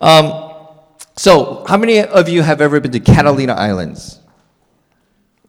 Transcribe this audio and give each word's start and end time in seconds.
Um, 0.00 0.50
so, 1.16 1.64
how 1.68 1.76
many 1.76 2.00
of 2.00 2.28
you 2.28 2.42
have 2.42 2.60
ever 2.60 2.80
been 2.80 2.92
to 2.92 3.00
Catalina 3.00 3.52
Islands? 3.52 4.18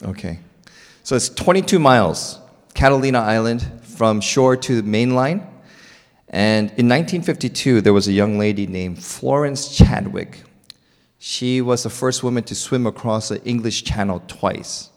Okay. 0.04 0.40
So 1.04 1.16
it's 1.16 1.30
22 1.30 1.80
miles, 1.80 2.40
Catalina 2.74 3.20
Island, 3.20 3.66
from 3.84 4.22
shore 4.22 4.58
to 4.58 4.82
the 4.82 4.88
main 4.88 5.16
line. 5.16 5.48
And 6.28 6.70
in 6.78 6.88
1952, 6.88 7.82
there 7.82 7.94
was 7.94 8.08
a 8.08 8.12
young 8.12 8.38
lady 8.38 8.68
named 8.68 9.04
Florence 9.04 9.76
Chadwick. 9.76 10.44
She 11.20 11.62
was 11.62 11.84
the 11.84 11.90
first 11.90 12.24
woman 12.24 12.44
to 12.46 12.56
swim 12.56 12.86
across 12.86 13.30
the 13.30 13.44
English 13.44 13.84
Channel 13.84 14.24
twice. 14.28 14.90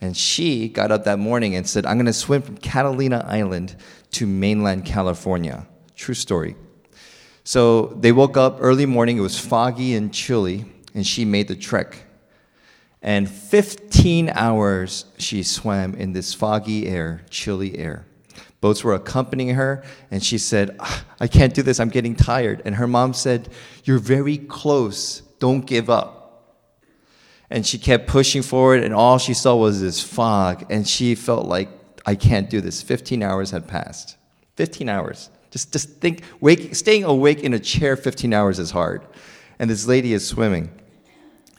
And 0.00 0.16
she 0.16 0.68
got 0.68 0.90
up 0.90 1.04
that 1.04 1.18
morning 1.18 1.54
and 1.54 1.66
said, 1.68 1.86
I'm 1.86 1.96
going 1.96 2.06
to 2.06 2.12
swim 2.12 2.42
from 2.42 2.58
Catalina 2.58 3.24
Island 3.28 3.76
to 4.12 4.26
mainland 4.26 4.84
California. 4.84 5.66
True 5.94 6.14
story. 6.14 6.56
So 7.44 7.88
they 8.00 8.10
woke 8.10 8.38
up 8.38 8.56
early 8.60 8.86
morning, 8.86 9.18
it 9.18 9.20
was 9.20 9.38
foggy 9.38 9.94
and 9.94 10.12
chilly, 10.12 10.64
and 10.94 11.06
she 11.06 11.26
made 11.26 11.46
the 11.48 11.54
trek. 11.54 12.04
And 13.02 13.28
15 13.28 14.30
hours 14.30 15.04
she 15.18 15.42
swam 15.42 15.94
in 15.94 16.14
this 16.14 16.32
foggy 16.32 16.88
air, 16.88 17.20
chilly 17.28 17.78
air. 17.78 18.06
Boats 18.62 18.82
were 18.82 18.94
accompanying 18.94 19.56
her, 19.56 19.84
and 20.10 20.24
she 20.24 20.38
said, 20.38 20.74
"Ah, 20.80 21.04
I 21.20 21.26
can't 21.26 21.52
do 21.52 21.62
this, 21.62 21.78
I'm 21.78 21.90
getting 21.90 22.16
tired. 22.16 22.62
And 22.64 22.76
her 22.76 22.86
mom 22.86 23.12
said, 23.12 23.50
You're 23.84 23.98
very 23.98 24.38
close, 24.38 25.20
don't 25.38 25.66
give 25.66 25.90
up. 25.90 26.22
And 27.50 27.66
she 27.66 27.76
kept 27.76 28.06
pushing 28.06 28.40
forward, 28.40 28.82
and 28.82 28.94
all 28.94 29.18
she 29.18 29.34
saw 29.34 29.54
was 29.54 29.82
this 29.82 30.02
fog, 30.02 30.64
and 30.70 30.88
she 30.88 31.14
felt 31.14 31.46
like, 31.46 31.68
I 32.06 32.14
can't 32.14 32.48
do 32.48 32.62
this. 32.62 32.80
15 32.80 33.22
hours 33.22 33.50
had 33.50 33.68
passed. 33.68 34.16
15 34.56 34.88
hours. 34.88 35.28
Just, 35.54 35.72
just 35.72 35.88
think, 36.00 36.22
wake, 36.40 36.74
staying 36.74 37.04
awake 37.04 37.44
in 37.44 37.54
a 37.54 37.60
chair 37.60 37.94
15 37.94 38.34
hours 38.34 38.58
is 38.58 38.72
hard. 38.72 39.06
And 39.60 39.70
this 39.70 39.86
lady 39.86 40.12
is 40.12 40.26
swimming. 40.26 40.68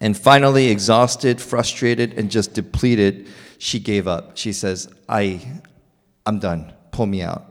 And 0.02 0.18
finally, 0.18 0.68
exhausted, 0.68 1.40
frustrated, 1.40 2.12
and 2.20 2.30
just 2.30 2.54
depleted, 2.54 3.30
she 3.58 3.80
gave 3.80 4.06
up. 4.06 4.36
She 4.36 4.52
says, 4.52 4.94
I, 5.08 5.40
I'm 6.26 6.40
done. 6.40 6.74
Pull 6.92 7.06
me 7.06 7.22
out. 7.22 7.50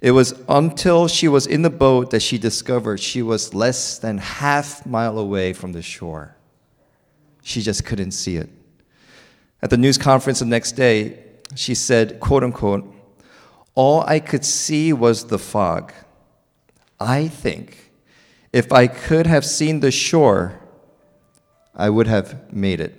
It 0.00 0.12
was 0.12 0.40
until 0.48 1.08
she 1.08 1.26
was 1.26 1.48
in 1.48 1.62
the 1.62 1.68
boat 1.68 2.12
that 2.12 2.22
she 2.22 2.38
discovered 2.38 3.00
she 3.00 3.20
was 3.20 3.52
less 3.52 3.98
than 3.98 4.18
half 4.18 4.86
mile 4.86 5.18
away 5.18 5.52
from 5.52 5.72
the 5.72 5.82
shore. 5.82 6.36
She 7.42 7.60
just 7.60 7.84
couldn't 7.84 8.12
see 8.12 8.36
it. 8.36 8.50
At 9.60 9.70
the 9.70 9.76
news 9.76 9.98
conference 9.98 10.38
the 10.38 10.44
next 10.44 10.72
day, 10.76 11.24
she 11.56 11.74
said, 11.74 12.20
quote 12.20 12.44
unquote, 12.44 12.94
all 13.74 14.02
I 14.02 14.20
could 14.20 14.44
see 14.44 14.92
was 14.92 15.26
the 15.26 15.38
fog. 15.38 15.92
I 16.98 17.28
think 17.28 17.92
if 18.52 18.72
I 18.72 18.86
could 18.86 19.26
have 19.26 19.44
seen 19.44 19.80
the 19.80 19.90
shore, 19.90 20.60
I 21.74 21.88
would 21.88 22.06
have 22.06 22.52
made 22.52 22.80
it. 22.80 22.96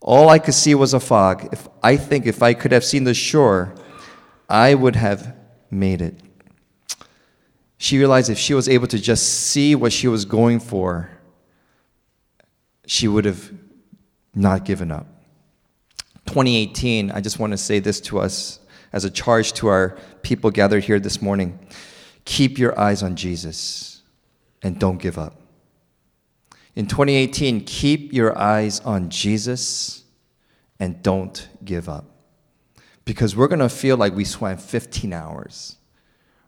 All 0.00 0.28
I 0.28 0.38
could 0.38 0.54
see 0.54 0.74
was 0.74 0.94
a 0.94 1.00
fog. 1.00 1.48
If 1.52 1.68
I 1.82 1.96
think 1.96 2.26
if 2.26 2.42
I 2.42 2.54
could 2.54 2.72
have 2.72 2.84
seen 2.84 3.04
the 3.04 3.14
shore, 3.14 3.74
I 4.48 4.74
would 4.74 4.96
have 4.96 5.34
made 5.70 6.02
it. 6.02 6.20
She 7.78 7.98
realized 7.98 8.30
if 8.30 8.38
she 8.38 8.54
was 8.54 8.68
able 8.68 8.86
to 8.88 8.98
just 8.98 9.26
see 9.26 9.74
what 9.74 9.92
she 9.92 10.08
was 10.08 10.24
going 10.24 10.60
for, 10.60 11.10
she 12.86 13.08
would 13.08 13.24
have 13.24 13.52
not 14.34 14.64
given 14.64 14.90
up. 14.92 15.06
2018, 16.26 17.10
I 17.10 17.20
just 17.20 17.38
want 17.38 17.52
to 17.52 17.56
say 17.56 17.78
this 17.78 18.00
to 18.02 18.18
us 18.18 18.60
as 18.92 19.04
a 19.04 19.10
charge 19.10 19.52
to 19.54 19.68
our 19.68 19.96
people 20.22 20.50
gathered 20.50 20.84
here 20.84 21.00
this 21.00 21.20
morning. 21.20 21.58
Keep 22.24 22.58
your 22.58 22.78
eyes 22.78 23.02
on 23.02 23.16
Jesus 23.16 24.02
and 24.62 24.78
don't 24.78 24.98
give 24.98 25.18
up. 25.18 25.40
In 26.74 26.86
2018, 26.86 27.64
keep 27.64 28.12
your 28.12 28.36
eyes 28.38 28.80
on 28.80 29.08
Jesus 29.08 30.04
and 30.78 31.02
don't 31.02 31.48
give 31.64 31.88
up. 31.88 32.04
Because 33.04 33.34
we're 33.36 33.48
going 33.48 33.60
to 33.60 33.68
feel 33.68 33.96
like 33.96 34.14
we 34.14 34.24
swam 34.24 34.58
15 34.58 35.12
hours. 35.12 35.76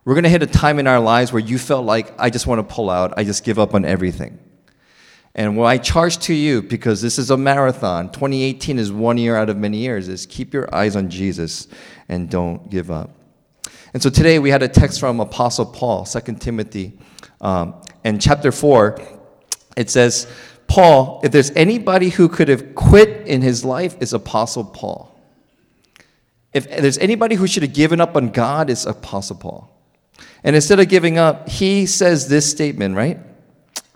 We're 0.05 0.15
going 0.15 0.25
to 0.25 0.31
hit 0.31 0.43
a 0.43 0.47
time 0.47 0.78
in 0.78 0.87
our 0.87 1.00
lives 1.00 1.32
where 1.32 1.41
you 1.41 1.59
felt 1.59 1.87
like, 1.87 2.12
I 2.19 2.31
just 2.31 2.47
want 2.47 2.66
to 2.66 2.75
pull 2.75 2.91
out, 2.91 3.15
I 3.16 3.25
just 3.25 3.44
give 3.44 3.59
up 3.59 3.75
on 3.75 3.84
everything. 3.84 4.38
And 5.38 5.56
what 5.56 5.66
I 5.66 5.78
charge 5.78 6.19
to 6.26 6.34
you, 6.34 6.62
because 6.62 7.00
this 7.00 7.16
is 7.16 7.31
a 7.31 7.37
marathon, 7.37 8.10
2018 8.10 8.76
is 8.76 8.91
one 8.91 9.16
year 9.16 9.37
out 9.37 9.49
of 9.49 9.56
many 9.56 9.76
years, 9.76 10.09
is 10.09 10.26
keep 10.26 10.53
your 10.53 10.75
eyes 10.75 10.97
on 10.97 11.09
Jesus 11.09 11.69
and 12.09 12.28
don't 12.28 12.69
give 12.69 12.91
up. 12.91 13.10
And 13.94 14.03
so 14.03 14.10
today 14.10 14.41
we 14.41 14.50
had 14.50 14.65
a 14.65 14.69
text 14.69 14.99
from 14.99 15.21
Apostle 15.21 15.66
Paul, 15.66 16.04
2 16.04 16.34
Timothy, 16.41 16.99
um, 17.41 17.81
and 18.03 18.21
chapter 18.21 18.50
4. 18.50 19.00
It 19.76 19.91
says, 19.91 20.26
Paul, 20.66 21.21
if 21.22 21.31
there's 21.31 21.53
anybody 21.53 22.09
who 22.09 22.28
could 22.28 22.49
have 22.49 22.75
quit 22.75 23.28
in 23.28 23.41
his 23.41 23.65
life, 23.65 23.94
it's 24.00 24.15
Apostle 24.15 24.65
Paul. 24.65 25.16
If 26.53 26.69
there's 26.69 26.99
anybody 26.99 27.37
who 27.37 27.47
should 27.47 27.62
have 27.62 27.75
given 27.75 28.00
up 28.00 28.16
on 28.16 28.31
God, 28.31 28.70
it's 28.70 28.87
Apostle 28.87 29.37
Paul. 29.37 29.70
And 30.43 30.56
instead 30.56 30.81
of 30.81 30.88
giving 30.88 31.16
up, 31.16 31.49
he 31.49 31.87
says 31.87 32.26
this 32.26 32.50
statement, 32.50 32.97
right? 32.97 33.20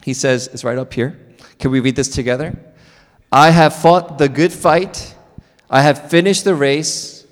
He 0.05 0.15
says, 0.15 0.49
it's 0.53 0.63
right 0.63 0.79
up 0.79 0.93
here. 0.93 1.19
Can 1.63 1.71
we 1.71 1.79
read 1.79 1.95
this 1.95 2.09
together? 2.09 2.59
I 3.31 3.51
have 3.51 3.77
fought 3.77 4.19
the 4.19 4.29
good 4.29 4.53
fight. 4.53 5.15
I 5.71 5.83
have 5.83 6.11
finished 6.11 6.43
the 6.43 6.57
race. 6.57 7.25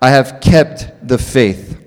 I 0.00 0.08
have 0.08 0.40
kept 0.40 1.06
the 1.06 1.18
faith. 1.18 1.78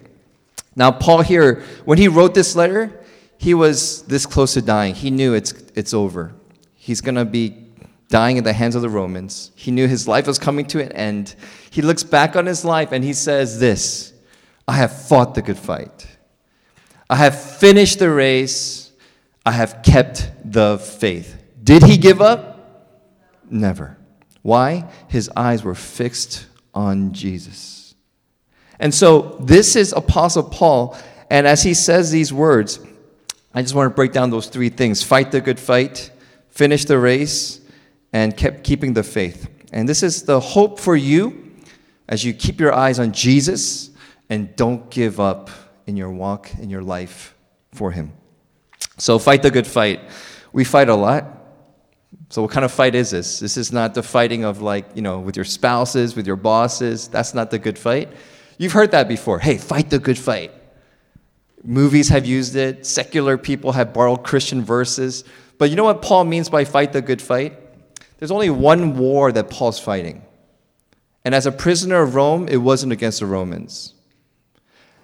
Now, 0.75 0.91
Paul 0.91 1.23
here, 1.23 1.63
when 1.85 1.97
he 1.97 2.07
wrote 2.07 2.35
this 2.35 2.55
letter, 2.55 3.03
he 3.39 3.55
was 3.55 4.03
this 4.03 4.27
close 4.27 4.53
to 4.53 4.61
dying. 4.61 4.93
He 4.93 5.09
knew 5.09 5.33
it's, 5.33 5.53
it's 5.73 5.91
over. 5.91 6.35
He's 6.75 7.01
going 7.01 7.15
to 7.15 7.25
be 7.25 7.65
dying 8.09 8.37
at 8.37 8.43
the 8.43 8.53
hands 8.53 8.75
of 8.75 8.83
the 8.83 8.89
Romans. 8.89 9.49
He 9.55 9.71
knew 9.71 9.87
his 9.87 10.07
life 10.07 10.27
was 10.27 10.37
coming 10.37 10.67
to 10.67 10.79
an 10.83 10.91
end. 10.91 11.33
He 11.71 11.81
looks 11.81 12.03
back 12.03 12.35
on 12.35 12.45
his 12.45 12.63
life 12.63 12.91
and 12.91 13.03
he 13.03 13.13
says 13.13 13.59
this 13.59 14.13
I 14.67 14.73
have 14.73 14.95
fought 15.07 15.33
the 15.33 15.41
good 15.41 15.57
fight. 15.57 16.05
I 17.09 17.15
have 17.15 17.57
finished 17.57 17.97
the 17.97 18.11
race. 18.11 18.91
I 19.43 19.51
have 19.53 19.81
kept 19.81 20.29
the 20.45 20.77
faith. 20.77 21.36
Did 21.67 21.83
he 21.83 21.97
give 21.97 22.21
up? 22.21 22.95
Never. 23.49 23.97
Why? 24.41 24.89
His 25.09 25.29
eyes 25.35 25.65
were 25.65 25.75
fixed 25.75 26.45
on 26.73 27.11
Jesus. 27.11 27.93
And 28.79 28.93
so 28.93 29.35
this 29.41 29.75
is 29.75 29.91
Apostle 29.91 30.43
Paul. 30.43 30.97
And 31.29 31.45
as 31.45 31.63
he 31.63 31.73
says 31.73 32.09
these 32.09 32.31
words, 32.31 32.79
I 33.53 33.61
just 33.63 33.75
want 33.75 33.91
to 33.91 33.93
break 33.93 34.13
down 34.13 34.29
those 34.29 34.47
three 34.47 34.69
things 34.69 35.03
fight 35.03 35.31
the 35.31 35.41
good 35.41 35.59
fight, 35.59 36.09
finish 36.47 36.85
the 36.85 36.97
race, 36.97 37.59
and 38.13 38.37
kept 38.37 38.63
keeping 38.63 38.93
the 38.93 39.03
faith. 39.03 39.49
And 39.73 39.89
this 39.89 40.03
is 40.03 40.23
the 40.23 40.39
hope 40.39 40.79
for 40.79 40.95
you 40.95 41.51
as 42.07 42.23
you 42.23 42.33
keep 42.33 42.61
your 42.61 42.71
eyes 42.71 42.97
on 42.97 43.11
Jesus 43.11 43.89
and 44.29 44.55
don't 44.55 44.89
give 44.89 45.19
up 45.19 45.49
in 45.85 45.97
your 45.97 46.11
walk, 46.11 46.49
in 46.61 46.69
your 46.69 46.81
life 46.81 47.35
for 47.73 47.91
Him. 47.91 48.13
So, 48.97 49.19
fight 49.19 49.41
the 49.41 49.51
good 49.51 49.67
fight. 49.67 49.99
We 50.53 50.63
fight 50.63 50.87
a 50.87 50.95
lot. 50.95 51.36
So, 52.29 52.41
what 52.41 52.51
kind 52.51 52.65
of 52.65 52.71
fight 52.71 52.93
is 52.93 53.11
this? 53.11 53.39
This 53.39 53.55
is 53.55 53.71
not 53.71 53.93
the 53.93 54.03
fighting 54.03 54.43
of, 54.43 54.61
like, 54.61 54.85
you 54.95 55.01
know, 55.01 55.19
with 55.19 55.35
your 55.35 55.45
spouses, 55.45 56.15
with 56.15 56.27
your 56.27 56.35
bosses. 56.35 57.07
That's 57.07 57.33
not 57.33 57.51
the 57.51 57.59
good 57.59 57.77
fight. 57.77 58.09
You've 58.57 58.73
heard 58.73 58.91
that 58.91 59.07
before. 59.07 59.39
Hey, 59.39 59.57
fight 59.57 59.89
the 59.89 59.99
good 59.99 60.17
fight. 60.17 60.51
Movies 61.63 62.09
have 62.09 62.25
used 62.25 62.55
it, 62.55 62.85
secular 62.85 63.37
people 63.37 63.71
have 63.71 63.93
borrowed 63.93 64.23
Christian 64.23 64.61
verses. 64.63 65.23
But 65.57 65.69
you 65.69 65.75
know 65.75 65.85
what 65.85 66.01
Paul 66.01 66.23
means 66.25 66.49
by 66.49 66.65
fight 66.65 66.93
the 66.93 67.01
good 67.01 67.21
fight? 67.21 67.57
There's 68.19 68.31
only 68.31 68.49
one 68.49 68.97
war 68.97 69.31
that 69.31 69.49
Paul's 69.49 69.79
fighting. 69.79 70.23
And 71.25 71.33
as 71.35 71.45
a 71.45 71.51
prisoner 71.51 72.01
of 72.01 72.15
Rome, 72.15 72.47
it 72.47 72.57
wasn't 72.57 72.93
against 72.93 73.19
the 73.19 73.25
Romans. 73.25 73.93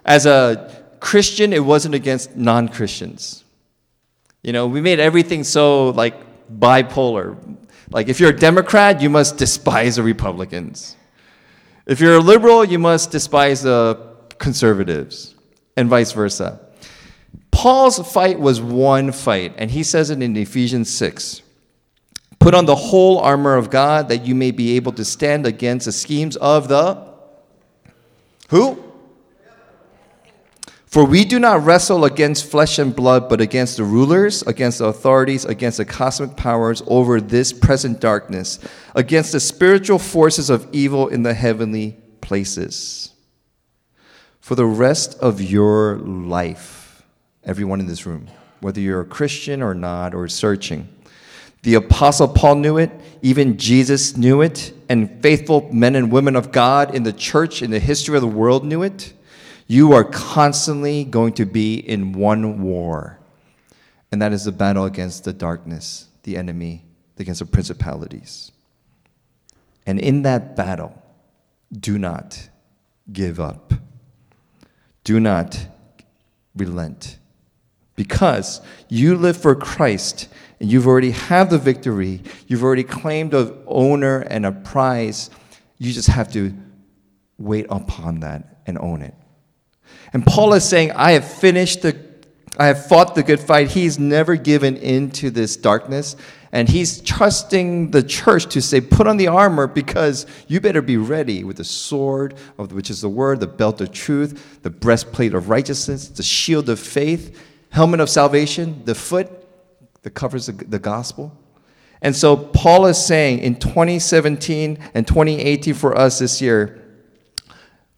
As 0.05 0.25
a 0.25 0.83
Christian, 0.99 1.53
it 1.53 1.63
wasn't 1.65 1.95
against 1.95 2.35
non 2.35 2.69
Christians. 2.69 3.43
You 4.41 4.53
know, 4.53 4.67
we 4.67 4.81
made 4.81 4.99
everything 4.99 5.43
so 5.43 5.89
like 5.89 6.15
bipolar. 6.59 7.57
Like, 7.91 8.09
if 8.09 8.19
you're 8.19 8.31
a 8.31 8.35
Democrat, 8.37 9.01
you 9.01 9.09
must 9.09 9.37
despise 9.37 9.97
the 9.97 10.03
Republicans. 10.03 10.95
If 11.85 11.99
you're 11.99 12.15
a 12.15 12.19
liberal, 12.19 12.63
you 12.63 12.79
must 12.79 13.11
despise 13.11 13.61
the 13.61 13.99
conservatives, 14.39 15.35
and 15.75 15.89
vice 15.89 16.11
versa. 16.11 16.59
Paul's 17.51 17.99
fight 18.11 18.39
was 18.39 18.61
one 18.61 19.11
fight, 19.11 19.53
and 19.57 19.69
he 19.69 19.83
says 19.83 20.09
it 20.09 20.21
in 20.21 20.35
Ephesians 20.35 20.89
6. 20.89 21.41
Put 22.39 22.53
on 22.53 22.65
the 22.65 22.75
whole 22.75 23.19
armor 23.19 23.55
of 23.55 23.69
God 23.69 24.09
that 24.09 24.25
you 24.25 24.35
may 24.35 24.51
be 24.51 24.75
able 24.75 24.91
to 24.93 25.05
stand 25.05 25.45
against 25.45 25.85
the 25.85 25.91
schemes 25.91 26.35
of 26.37 26.67
the 26.67 27.13
who? 28.49 28.92
For 30.93 31.03
we 31.03 31.25
do 31.25 31.39
not 31.39 31.65
wrestle 31.65 32.05
against 32.05 32.45
flesh 32.45 32.77
and 32.77 32.95
blood, 32.95 33.27
but 33.27 33.41
against 33.41 33.77
the 33.77 33.83
rulers, 33.83 34.43
against 34.43 34.77
the 34.77 34.85
authorities, 34.85 35.43
against 35.43 35.79
the 35.79 35.85
cosmic 35.85 36.35
powers 36.35 36.83
over 36.85 37.19
this 37.19 37.51
present 37.51 37.99
darkness, 37.99 38.59
against 38.93 39.31
the 39.31 39.39
spiritual 39.39 39.97
forces 39.97 40.51
of 40.51 40.67
evil 40.71 41.07
in 41.07 41.23
the 41.23 41.33
heavenly 41.33 41.97
places. 42.21 43.11
For 44.39 44.53
the 44.53 44.67
rest 44.67 45.17
of 45.17 45.41
your 45.41 45.97
life, 45.97 47.01
everyone 47.43 47.79
in 47.79 47.87
this 47.87 48.05
room, 48.05 48.27
whether 48.59 48.79
you're 48.79 49.01
a 49.01 49.05
Christian 49.05 49.63
or 49.63 49.73
not, 49.73 50.13
or 50.13 50.27
searching. 50.27 50.87
The 51.63 51.73
Apostle 51.73 52.27
Paul 52.27 52.57
knew 52.57 52.77
it, 52.77 52.91
even 53.23 53.57
Jesus 53.57 54.15
knew 54.15 54.43
it, 54.43 54.71
and 54.87 55.23
faithful 55.23 55.73
men 55.73 55.95
and 55.95 56.11
women 56.11 56.35
of 56.35 56.51
God 56.51 56.93
in 56.93 57.01
the 57.01 57.13
church, 57.13 57.63
in 57.63 57.71
the 57.71 57.79
history 57.79 58.15
of 58.15 58.21
the 58.21 58.27
world, 58.27 58.63
knew 58.63 58.83
it. 58.83 59.13
You 59.67 59.93
are 59.93 60.03
constantly 60.03 61.03
going 61.03 61.33
to 61.33 61.45
be 61.45 61.75
in 61.75 62.13
one 62.13 62.61
war, 62.61 63.19
and 64.11 64.21
that 64.21 64.33
is 64.33 64.45
the 64.45 64.51
battle 64.51 64.85
against 64.85 65.23
the 65.23 65.33
darkness, 65.33 66.07
the 66.23 66.37
enemy, 66.37 66.85
against 67.17 67.39
the 67.39 67.45
principalities. 67.45 68.51
And 69.85 69.99
in 69.99 70.23
that 70.23 70.55
battle, 70.55 71.01
do 71.71 71.97
not 71.97 72.49
give 73.11 73.39
up. 73.39 73.73
Do 75.03 75.19
not 75.19 75.67
relent. 76.55 77.17
Because 77.95 78.61
you 78.89 79.15
live 79.15 79.37
for 79.37 79.55
Christ 79.55 80.27
and 80.59 80.71
you've 80.71 80.87
already 80.87 81.11
have 81.11 81.49
the 81.49 81.57
victory, 81.57 82.21
you've 82.47 82.63
already 82.63 82.83
claimed 82.83 83.33
an 83.33 83.55
owner 83.67 84.19
and 84.21 84.45
a 84.45 84.51
prize. 84.51 85.29
You 85.77 85.93
just 85.93 86.07
have 86.07 86.31
to 86.33 86.53
wait 87.37 87.65
upon 87.69 88.21
that 88.21 88.61
and 88.65 88.77
own 88.79 89.01
it. 89.01 89.13
And 90.13 90.25
Paul 90.25 90.53
is 90.53 90.67
saying, 90.67 90.91
I 90.91 91.11
have 91.11 91.25
finished 91.25 91.81
the, 91.81 91.99
I 92.57 92.67
have 92.67 92.85
fought 92.85 93.15
the 93.15 93.23
good 93.23 93.39
fight. 93.39 93.71
He's 93.71 93.97
never 93.97 94.35
given 94.35 94.77
in 94.77 95.11
to 95.11 95.29
this 95.29 95.57
darkness. 95.57 96.15
And 96.51 96.69
he's 96.69 97.01
trusting 97.01 97.89
the 97.89 98.03
church 98.03 98.45
to 98.53 98.61
say, 98.61 98.79
put 98.79 99.07
on 99.07 99.17
the 99.17 99.27
armor 99.27 99.65
because 99.65 100.27
you 100.47 100.61
better 100.61 100.83
be 100.83 100.97
ready 100.97 101.43
with 101.43 101.57
the 101.57 101.63
sword, 101.63 102.35
of 102.59 102.71
which 102.73 102.91
is 102.91 103.01
the 103.01 103.09
word, 103.09 103.39
the 103.39 103.47
belt 103.47 103.81
of 103.81 103.91
truth, 103.91 104.61
the 104.61 104.69
breastplate 104.69 105.33
of 105.33 105.49
righteousness, 105.49 106.09
the 106.09 106.21
shield 106.21 106.69
of 106.69 106.79
faith, 106.79 107.43
helmet 107.71 107.99
of 107.99 108.09
salvation, 108.09 108.83
the 108.85 108.93
foot 108.93 109.31
that 110.03 110.11
covers 110.11 110.45
the, 110.45 110.51
the 110.51 110.77
gospel. 110.77 111.35
And 112.03 112.15
so 112.15 112.37
Paul 112.37 112.85
is 112.85 113.03
saying 113.03 113.39
in 113.39 113.55
2017 113.55 114.77
and 114.93 115.07
2018 115.07 115.73
for 115.73 115.97
us 115.97 116.19
this 116.19 116.39
year, 116.39 116.82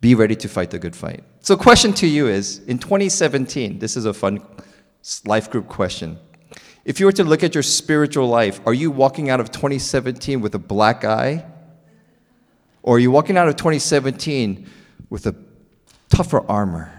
be 0.01 0.15
ready 0.15 0.36
to 0.36 0.47
fight 0.47 0.71
the 0.71 0.80
good 0.80 0.95
fight. 0.95 1.24
So, 1.39 1.56
question 1.56 1.94
to 1.94 2.07
you 2.07 2.27
is 2.27 2.59
in 2.59 2.80
2017, 2.80 3.80
this 3.80 3.97
is 3.97 4.06
a 4.06 4.13
fun 4.13 4.42
life 5.25 5.50
group 5.50 5.68
question. 5.68 6.18
If 6.86 7.00
you 7.00 7.07
were 7.07 7.12
to 7.13 7.24
look 7.24 7.44
at 7.44 7.56
your 7.56 7.63
spiritual 7.63 8.27
life, 8.27 8.62
are 8.65 8.74
you 8.74 8.92
walking 8.92 9.30
out 9.30 9.39
of 9.39 9.51
2017 9.51 10.42
with 10.42 10.53
a 10.53 10.59
black 10.59 11.03
eye? 11.03 11.45
Or 12.83 12.97
are 12.97 13.00
you 13.00 13.09
walking 13.09 13.38
out 13.38 13.47
of 13.47 13.56
2017 13.56 14.69
with 15.09 15.25
a 15.25 15.36
tougher 16.09 16.48
armor? 16.50 16.91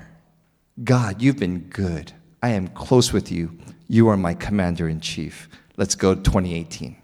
God, 0.82 1.22
you've 1.22 1.38
been 1.38 1.60
good. 1.60 2.12
I 2.42 2.50
am 2.50 2.66
close 2.68 3.12
with 3.12 3.30
you. 3.30 3.56
You 3.88 4.08
are 4.08 4.16
my 4.16 4.34
commander 4.34 4.88
in 4.88 5.00
chief. 5.00 5.48
Let's 5.76 5.94
go 5.94 6.16
2018. 6.16 6.96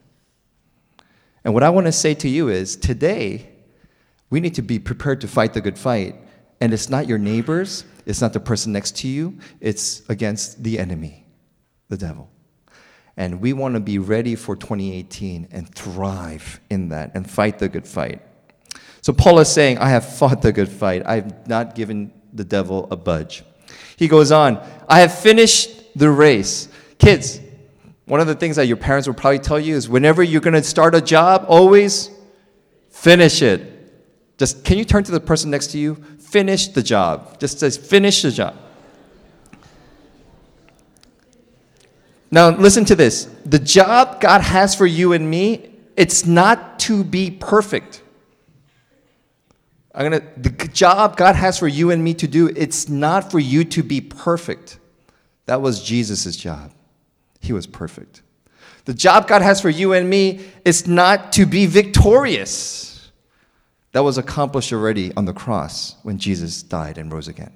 And 1.45 1.55
what 1.55 1.63
I 1.63 1.71
want 1.71 1.87
to 1.87 1.93
say 1.93 2.15
to 2.15 2.29
you 2.29 2.49
is 2.49 2.75
today, 2.75 3.52
we 4.33 4.41
need 4.41 4.55
to 4.55 4.63
be 4.63 4.79
prepared 4.79 5.21
to 5.21 5.29
fight 5.29 5.53
the 5.53 5.61
good 5.61 5.79
fight. 5.79 6.17
And 6.63 6.73
it's 6.73 6.89
not 6.89 7.07
your 7.07 7.19
neighbors, 7.19 7.85
it's 8.07 8.23
not 8.23 8.33
the 8.33 8.41
person 8.41 8.73
next 8.73 8.97
to 8.99 9.09
you, 9.09 9.39
it's 9.61 10.09
against 10.09 10.63
the 10.63 10.79
enemy, 10.79 11.27
the 11.91 11.99
devil. 11.99 12.31
And 13.19 13.43
we 13.43 13.53
want 13.53 13.75
to 13.75 13.81
be 13.81 13.99
ready 13.99 14.35
for 14.35 14.57
2018 14.57 15.49
and 15.51 15.73
thrive 15.75 16.61
in 16.71 16.89
that 16.89 17.11
and 17.15 17.31
fight 17.31 17.59
the 17.59 17.69
good 17.69 17.87
fight. 17.87 18.23
So 19.03 19.13
Paul 19.13 19.39
is 19.41 19.53
saying, 19.53 19.77
I 19.77 19.91
have 19.91 20.17
fought 20.17 20.41
the 20.41 20.51
good 20.51 20.71
fight. 20.71 21.03
I 21.05 21.17
have 21.17 21.47
not 21.47 21.75
given 21.75 22.11
the 22.33 22.45
devil 22.45 22.89
a 22.91 22.97
budge. 22.97 23.45
He 23.97 24.09
goes 24.09 24.33
on, 24.33 24.67
I 24.89 25.01
have 25.01 25.17
finished 25.17 25.99
the 25.99 26.09
race. 26.09 26.69
Kids, 26.97 27.39
one 28.07 28.21
of 28.21 28.29
the 28.29 28.35
things 28.35 28.57
that 28.57 28.67
your 28.67 28.79
parents 28.79 29.07
will 29.07 29.15
probably 29.15 29.41
tell 29.41 29.61
you 29.61 29.77
is 29.77 29.91
whenever 29.91 30.23
you're 30.23 30.41
going 30.41 30.55
to 30.55 30.63
start 30.63 30.95
a 30.95 31.03
job, 31.03 31.45
always 31.49 32.09
finish 32.89 33.43
it. 33.43 33.72
Just 34.39 34.65
can 34.65 34.79
you 34.79 34.85
turn 34.85 35.05
to 35.05 35.13
the 35.13 35.21
person 35.21 35.51
next 35.51 35.69
to 35.69 35.79
you? 35.79 35.95
Finish 36.19 36.69
the 36.69 36.83
job. 36.83 37.39
Just 37.39 37.61
says 37.61 37.77
finish 37.77 38.23
the 38.23 38.31
job. 38.31 38.57
Now, 42.31 42.49
listen 42.49 42.87
to 42.87 42.97
this. 42.97 43.27
The 43.45 43.59
job 43.59 44.21
God 44.21 44.41
has 44.41 44.75
for 44.75 44.87
you 44.87 45.13
and 45.13 45.31
me, 45.31 45.71
it's 45.99 46.25
not 46.25 46.79
to 46.81 47.05
be 47.05 47.31
perfect. 47.31 48.03
I'm 49.95 50.11
gonna, 50.11 50.23
the 50.39 50.51
job 50.69 51.19
God 51.19 51.37
has 51.37 51.59
for 51.59 51.69
you 51.69 51.91
and 51.91 52.03
me 52.03 52.15
to 52.15 52.27
do, 52.27 52.49
it's 52.49 52.89
not 52.89 53.31
for 53.31 53.39
you 53.39 53.65
to 53.65 53.83
be 53.83 54.01
perfect. 54.01 54.79
That 55.45 55.61
was 55.61 55.85
Jesus' 55.85 56.35
job. 56.35 56.73
He 57.41 57.53
was 57.53 57.67
perfect. 57.67 58.23
The 58.87 58.95
job 58.95 59.29
God 59.29 59.43
has 59.43 59.61
for 59.61 59.69
you 59.69 59.93
and 59.93 60.09
me 60.09 60.41
is 60.65 60.87
not 60.87 61.33
to 61.35 61.45
be 61.45 61.67
victorious. 61.67 62.92
That 63.93 64.05
was 64.05 64.19
accomplished 64.19 64.73
already 64.73 65.13
on 65.17 65.27
the 65.27 65.35
cross 65.35 65.97
when 66.03 66.19
Jesus 66.19 66.63
died 66.63 66.99
and 66.99 67.13
rose 67.13 67.29
again. 67.29 67.53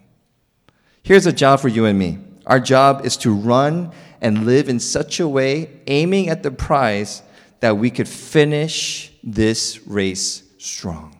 Here's 1.02 1.26
a 1.26 1.32
job 1.32 1.60
for 1.60 1.68
you 1.68 1.86
and 1.86 1.98
me. 1.98 2.18
Our 2.46 2.60
job 2.60 3.04
is 3.04 3.16
to 3.18 3.34
run 3.34 3.92
and 4.20 4.44
live 4.46 4.68
in 4.68 4.78
such 4.78 5.18
a 5.18 5.26
way, 5.26 5.70
aiming 5.86 6.28
at 6.28 6.42
the 6.42 6.50
prize, 6.50 7.22
that 7.60 7.78
we 7.78 7.90
could 7.90 8.08
finish 8.08 9.12
this 9.22 9.86
race 9.86 10.42
strong. 10.58 11.18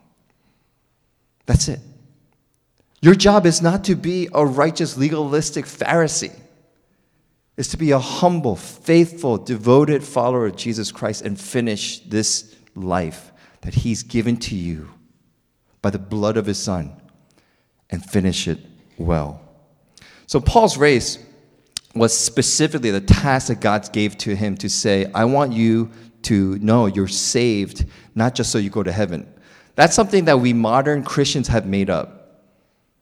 That's 1.46 1.68
it. 1.68 1.80
Your 3.00 3.14
job 3.14 3.46
is 3.46 3.62
not 3.62 3.84
to 3.84 3.94
be 3.94 4.28
a 4.34 4.44
righteous, 4.44 4.96
legalistic 4.96 5.64
Pharisee. 5.64 6.34
It's 7.56 7.68
to 7.68 7.76
be 7.76 7.92
a 7.92 7.98
humble, 7.98 8.56
faithful, 8.56 9.38
devoted 9.38 10.04
follower 10.04 10.46
of 10.46 10.56
Jesus 10.56 10.92
Christ 10.92 11.22
and 11.22 11.40
finish 11.40 12.00
this 12.00 12.54
life 12.74 13.32
that 13.62 13.74
He's 13.74 14.02
given 14.02 14.36
to 14.38 14.54
you 14.54 14.90
by 15.86 15.90
the 15.90 15.98
blood 16.00 16.36
of 16.36 16.46
His 16.46 16.58
Son 16.58 17.00
and 17.90 18.04
finish 18.04 18.48
it 18.48 18.58
well. 18.98 19.40
So, 20.26 20.40
Paul's 20.40 20.76
race 20.76 21.24
was 21.94 22.12
specifically 22.12 22.90
the 22.90 23.00
task 23.00 23.46
that 23.46 23.60
God 23.60 23.88
gave 23.92 24.18
to 24.18 24.34
him 24.34 24.56
to 24.56 24.68
say, 24.68 25.08
I 25.14 25.26
want 25.26 25.52
you 25.52 25.92
to 26.22 26.58
know 26.58 26.86
you're 26.86 27.06
saved, 27.06 27.86
not 28.16 28.34
just 28.34 28.50
so 28.50 28.58
you 28.58 28.68
go 28.68 28.82
to 28.82 28.90
heaven. 28.90 29.32
That's 29.76 29.94
something 29.94 30.24
that 30.24 30.40
we 30.40 30.52
modern 30.52 31.04
Christians 31.04 31.46
have 31.46 31.66
made 31.66 31.88
up. 31.88 32.42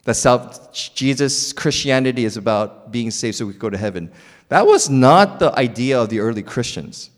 That 0.03 0.13
self, 0.13 0.71
Jesus 0.71 1.53
Christianity 1.53 2.23
is 2.23 2.37
about 2.37 2.91
being 2.91 3.09
saved 3.09 3.37
so 3.37 3.47
we 3.47 3.53
go 3.53 3.71
to 3.71 3.79
heaven. 3.79 4.11
That 4.49 4.67
was 4.67 4.91
not 4.91 5.39
the 5.39 5.57
idea 5.57 5.99
of 5.99 6.09
the 6.09 6.19
early 6.19 6.43
Christians. 6.43 7.09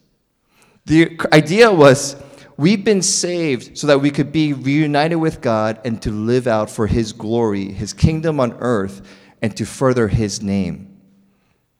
The 0.85 1.19
idea 1.33 1.69
was 1.69 2.15
we've 2.57 2.83
been 2.83 3.01
saved 3.01 3.77
so 3.77 3.87
that 3.87 3.99
we 3.99 4.11
could 4.11 4.31
be 4.31 4.53
reunited 4.53 5.19
with 5.19 5.41
God 5.41 5.79
and 5.85 6.01
to 6.01 6.11
live 6.11 6.47
out 6.47 6.69
for 6.69 6.87
His 6.87 7.13
glory, 7.13 7.71
His 7.71 7.93
kingdom 7.93 8.39
on 8.39 8.53
earth, 8.59 9.01
and 9.41 9.55
to 9.55 9.65
further 9.65 10.07
His 10.07 10.41
name. 10.41 10.99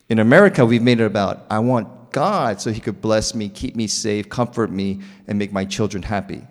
In 0.09 0.19
America, 0.19 0.65
we've 0.65 0.81
made 0.81 1.01
it 1.01 1.05
about, 1.05 1.45
I 1.49 1.59
want 1.59 2.11
God 2.11 2.61
so 2.61 2.71
He 2.71 2.79
could 2.79 3.01
bless 3.01 3.35
me, 3.35 3.49
keep 3.49 3.75
me 3.75 3.87
safe, 3.87 4.29
comfort 4.29 4.71
me, 4.71 5.01
and 5.27 5.37
make 5.37 5.51
my 5.51 5.65
children 5.65 6.03
happy. 6.03 6.47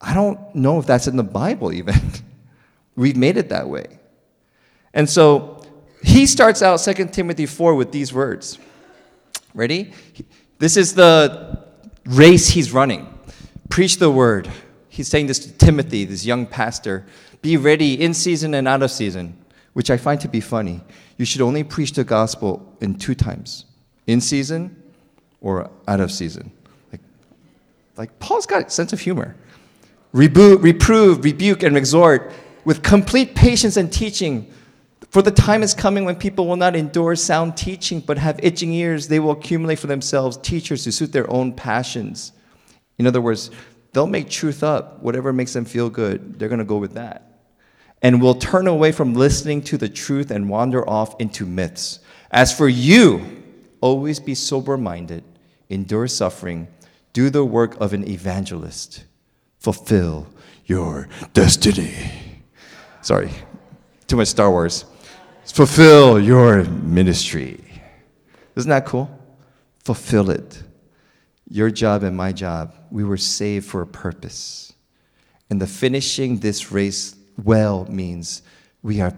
I 0.00 0.12
don't 0.12 0.54
know 0.54 0.78
if 0.78 0.86
that's 0.86 1.06
in 1.06 1.16
the 1.16 1.24
Bible 1.24 1.72
even. 1.72 1.94
we've 2.96 3.16
made 3.16 3.36
it 3.36 3.48
that 3.48 3.68
way. 3.68 3.98
And 4.92 5.08
so 5.08 5.64
he 6.02 6.26
starts 6.26 6.62
out 6.62 6.78
2 6.78 7.06
Timothy 7.08 7.46
4 7.46 7.74
with 7.74 7.92
these 7.92 8.12
words. 8.12 8.58
Ready? 9.54 9.92
This 10.58 10.76
is 10.76 10.94
the 10.94 11.65
race 12.06 12.48
he's 12.48 12.72
running. 12.72 13.12
Preach 13.68 13.98
the 13.98 14.10
word. 14.10 14.50
He's 14.88 15.08
saying 15.08 15.26
this 15.26 15.38
to 15.40 15.52
Timothy, 15.52 16.04
this 16.04 16.24
young 16.24 16.46
pastor. 16.46 17.04
Be 17.42 17.56
ready 17.56 18.00
in 18.00 18.14
season 18.14 18.54
and 18.54 18.66
out 18.66 18.82
of 18.82 18.90
season, 18.90 19.36
which 19.74 19.90
I 19.90 19.96
find 19.96 20.20
to 20.20 20.28
be 20.28 20.40
funny 20.40 20.82
you 21.16 21.24
should 21.24 21.40
only 21.40 21.64
preach 21.64 21.92
the 21.92 22.04
gospel 22.04 22.74
in 22.80 22.96
two 22.96 23.14
times 23.14 23.64
in 24.06 24.20
season 24.20 24.82
or 25.40 25.70
out 25.88 26.00
of 26.00 26.12
season. 26.12 26.52
Like, 26.92 27.00
like 27.96 28.18
Paul's 28.18 28.46
got 28.46 28.66
a 28.66 28.70
sense 28.70 28.92
of 28.92 29.00
humor. 29.00 29.34
Reboot, 30.14 30.62
reprove, 30.62 31.24
rebuke, 31.24 31.62
and 31.62 31.76
exhort 31.76 32.32
with 32.64 32.82
complete 32.82 33.34
patience 33.34 33.76
and 33.76 33.92
teaching. 33.92 34.50
For 35.16 35.22
the 35.22 35.30
time 35.30 35.62
is 35.62 35.72
coming 35.72 36.04
when 36.04 36.16
people 36.16 36.46
will 36.46 36.56
not 36.56 36.76
endure 36.76 37.16
sound 37.16 37.56
teaching, 37.56 38.00
but 38.00 38.18
have 38.18 38.38
itching 38.42 38.74
ears. 38.74 39.08
They 39.08 39.18
will 39.18 39.30
accumulate 39.30 39.78
for 39.78 39.86
themselves 39.86 40.36
teachers 40.36 40.84
to 40.84 40.92
suit 40.92 41.10
their 41.10 41.30
own 41.30 41.54
passions. 41.54 42.32
In 42.98 43.06
other 43.06 43.22
words, 43.22 43.50
they'll 43.94 44.06
make 44.06 44.28
truth 44.28 44.62
up. 44.62 45.02
Whatever 45.02 45.32
makes 45.32 45.54
them 45.54 45.64
feel 45.64 45.88
good, 45.88 46.38
they're 46.38 46.50
going 46.50 46.58
to 46.58 46.66
go 46.66 46.76
with 46.76 46.92
that 46.96 47.40
and 48.02 48.20
will 48.20 48.34
turn 48.34 48.66
away 48.66 48.92
from 48.92 49.14
listening 49.14 49.62
to 49.62 49.78
the 49.78 49.88
truth 49.88 50.30
and 50.30 50.50
wander 50.50 50.86
off 50.86 51.18
into 51.18 51.46
myths. 51.46 52.00
As 52.30 52.54
for 52.54 52.68
you, 52.68 53.42
always 53.80 54.20
be 54.20 54.34
sober 54.34 54.76
minded, 54.76 55.24
endure 55.70 56.08
suffering, 56.08 56.68
do 57.14 57.30
the 57.30 57.42
work 57.42 57.74
of 57.80 57.94
an 57.94 58.06
evangelist, 58.06 59.06
fulfill 59.60 60.26
your 60.66 61.08
destiny. 61.32 62.42
Sorry, 63.00 63.30
too 64.08 64.16
much 64.16 64.28
Star 64.28 64.50
Wars. 64.50 64.84
Fulfill 65.52 66.20
your 66.20 66.64
ministry. 66.64 67.60
Isn't 68.56 68.70
that 68.70 68.86
cool? 68.86 69.10
Fulfill 69.84 70.30
it. 70.30 70.62
Your 71.48 71.70
job 71.70 72.02
and 72.02 72.16
my 72.16 72.32
job, 72.32 72.74
we 72.90 73.04
were 73.04 73.16
saved 73.16 73.66
for 73.66 73.82
a 73.82 73.86
purpose. 73.86 74.72
And 75.48 75.60
the 75.60 75.66
finishing 75.66 76.38
this 76.38 76.72
race 76.72 77.14
well 77.42 77.86
means 77.88 78.42
we 78.82 78.96
have 78.96 79.16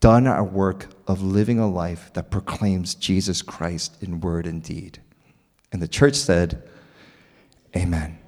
done 0.00 0.26
our 0.26 0.44
work 0.44 0.88
of 1.06 1.22
living 1.22 1.58
a 1.58 1.68
life 1.68 2.12
that 2.14 2.30
proclaims 2.30 2.94
Jesus 2.94 3.40
Christ 3.40 4.02
in 4.02 4.20
word 4.20 4.46
and 4.46 4.62
deed. 4.62 5.00
And 5.72 5.80
the 5.80 5.88
church 5.88 6.14
said, 6.16 6.68
Amen. 7.74 8.18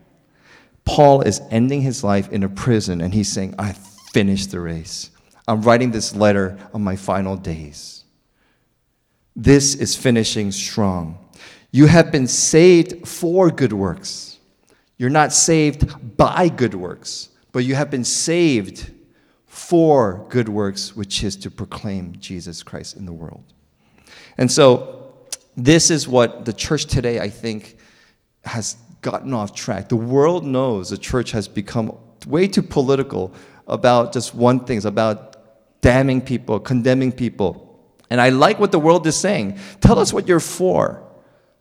Paul 0.84 1.20
is 1.22 1.40
ending 1.50 1.82
his 1.82 2.02
life 2.02 2.30
in 2.30 2.42
a 2.42 2.48
prison 2.48 3.00
and 3.00 3.12
he's 3.12 3.30
saying, 3.30 3.54
I 3.58 3.72
finished 3.72 4.50
the 4.50 4.60
race. 4.60 5.10
I'm 5.46 5.60
writing 5.62 5.90
this 5.90 6.14
letter 6.14 6.58
on 6.72 6.82
my 6.82 6.96
final 6.96 7.36
days. 7.36 8.04
This 9.36 9.74
is 9.74 9.96
finishing 9.96 10.52
strong. 10.52 11.18
You 11.70 11.86
have 11.86 12.12
been 12.12 12.26
saved 12.26 13.06
for 13.06 13.50
good 13.50 13.72
works. 13.72 14.38
You're 14.96 15.10
not 15.10 15.32
saved 15.32 16.16
by 16.16 16.48
good 16.48 16.74
works, 16.74 17.30
but 17.52 17.64
you 17.64 17.74
have 17.74 17.90
been 17.90 18.04
saved 18.04 18.92
for 19.46 20.24
good 20.28 20.48
works, 20.48 20.94
which 20.96 21.22
is 21.24 21.36
to 21.36 21.50
proclaim 21.50 22.16
Jesus 22.20 22.62
Christ 22.62 22.96
in 22.96 23.06
the 23.06 23.12
world. 23.12 23.44
And 24.38 24.50
so, 24.50 25.12
this 25.56 25.90
is 25.90 26.08
what 26.08 26.44
the 26.44 26.52
church 26.52 26.86
today, 26.86 27.20
I 27.20 27.28
think, 27.28 27.76
has 28.44 28.76
gotten 29.00 29.32
off 29.32 29.54
track. 29.54 29.88
The 29.88 29.96
world 29.96 30.44
knows 30.44 30.90
the 30.90 30.98
church 30.98 31.30
has 31.32 31.46
become 31.46 31.96
way 32.26 32.48
too 32.48 32.62
political 32.62 33.32
about 33.66 34.12
just 34.12 34.34
one 34.34 34.64
thing, 34.64 34.76
it's 34.76 34.86
about 34.86 35.33
damning 35.84 36.22
people, 36.22 36.58
condemning 36.58 37.12
people. 37.12 37.78
And 38.08 38.18
I 38.18 38.30
like 38.30 38.58
what 38.58 38.72
the 38.72 38.78
world 38.78 39.06
is 39.06 39.16
saying. 39.16 39.58
Tell 39.82 39.98
us 39.98 40.14
what 40.14 40.26
you're 40.26 40.40
for. 40.40 41.06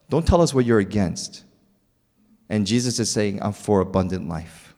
Don't 0.10 0.26
tell 0.26 0.42
us 0.42 0.54
what 0.54 0.64
you're 0.64 0.80
against. 0.80 1.44
And 2.48 2.66
Jesus 2.66 3.00
is 3.00 3.12
saying, 3.12 3.44
I'm 3.44 3.52
for 3.52 3.82
abundant 3.82 4.30
life. 4.30 4.76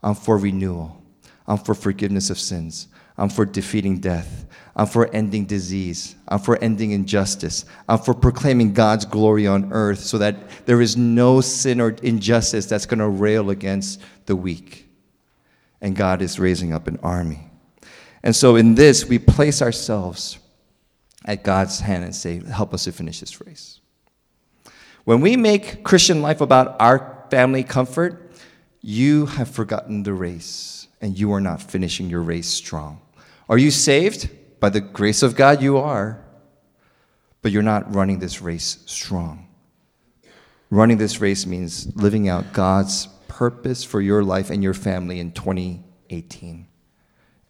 I'm 0.00 0.14
for 0.14 0.38
renewal. 0.38 1.02
I'm 1.44 1.58
for 1.58 1.74
forgiveness 1.74 2.30
of 2.30 2.38
sins. 2.38 2.86
I'm 3.16 3.30
for 3.30 3.44
defeating 3.44 3.98
death. 3.98 4.46
I'm 4.76 4.86
for 4.86 5.12
ending 5.12 5.46
disease. 5.46 6.14
I'm 6.28 6.38
for 6.38 6.56
ending 6.58 6.92
injustice. 6.92 7.64
I'm 7.88 7.98
for 7.98 8.14
proclaiming 8.14 8.74
God's 8.74 9.04
glory 9.04 9.48
on 9.48 9.72
earth 9.72 9.98
so 9.98 10.18
that 10.18 10.66
there 10.66 10.80
is 10.80 10.96
no 10.96 11.40
sin 11.40 11.80
or 11.80 11.96
injustice 12.04 12.66
that's 12.66 12.86
going 12.86 13.00
to 13.00 13.08
rail 13.08 13.50
against 13.50 14.00
the 14.26 14.36
weak. 14.36 14.88
And 15.80 15.96
God 15.96 16.22
is 16.22 16.38
raising 16.38 16.72
up 16.72 16.86
an 16.86 17.00
army. 17.02 17.48
And 18.22 18.34
so 18.34 18.56
in 18.56 18.74
this, 18.74 19.04
we 19.04 19.18
place 19.18 19.62
ourselves 19.62 20.38
at 21.24 21.44
God's 21.44 21.80
hand 21.80 22.04
and 22.04 22.14
say, 22.14 22.42
Help 22.44 22.74
us 22.74 22.84
to 22.84 22.92
finish 22.92 23.20
this 23.20 23.40
race. 23.44 23.80
When 25.04 25.20
we 25.20 25.36
make 25.36 25.84
Christian 25.84 26.20
life 26.22 26.40
about 26.40 26.76
our 26.80 27.26
family 27.30 27.62
comfort, 27.62 28.32
you 28.80 29.26
have 29.26 29.50
forgotten 29.50 30.02
the 30.02 30.12
race 30.12 30.88
and 31.00 31.18
you 31.18 31.32
are 31.32 31.40
not 31.40 31.62
finishing 31.62 32.10
your 32.10 32.22
race 32.22 32.48
strong. 32.48 33.00
Are 33.48 33.58
you 33.58 33.70
saved? 33.70 34.30
By 34.60 34.70
the 34.70 34.80
grace 34.80 35.22
of 35.22 35.36
God, 35.36 35.62
you 35.62 35.78
are. 35.78 36.22
But 37.40 37.52
you're 37.52 37.62
not 37.62 37.94
running 37.94 38.18
this 38.18 38.42
race 38.42 38.82
strong. 38.86 39.48
Running 40.70 40.98
this 40.98 41.20
race 41.20 41.46
means 41.46 41.96
living 41.96 42.28
out 42.28 42.52
God's 42.52 43.06
purpose 43.28 43.84
for 43.84 44.00
your 44.00 44.22
life 44.22 44.50
and 44.50 44.62
your 44.62 44.74
family 44.74 45.20
in 45.20 45.32
2018 45.32 46.67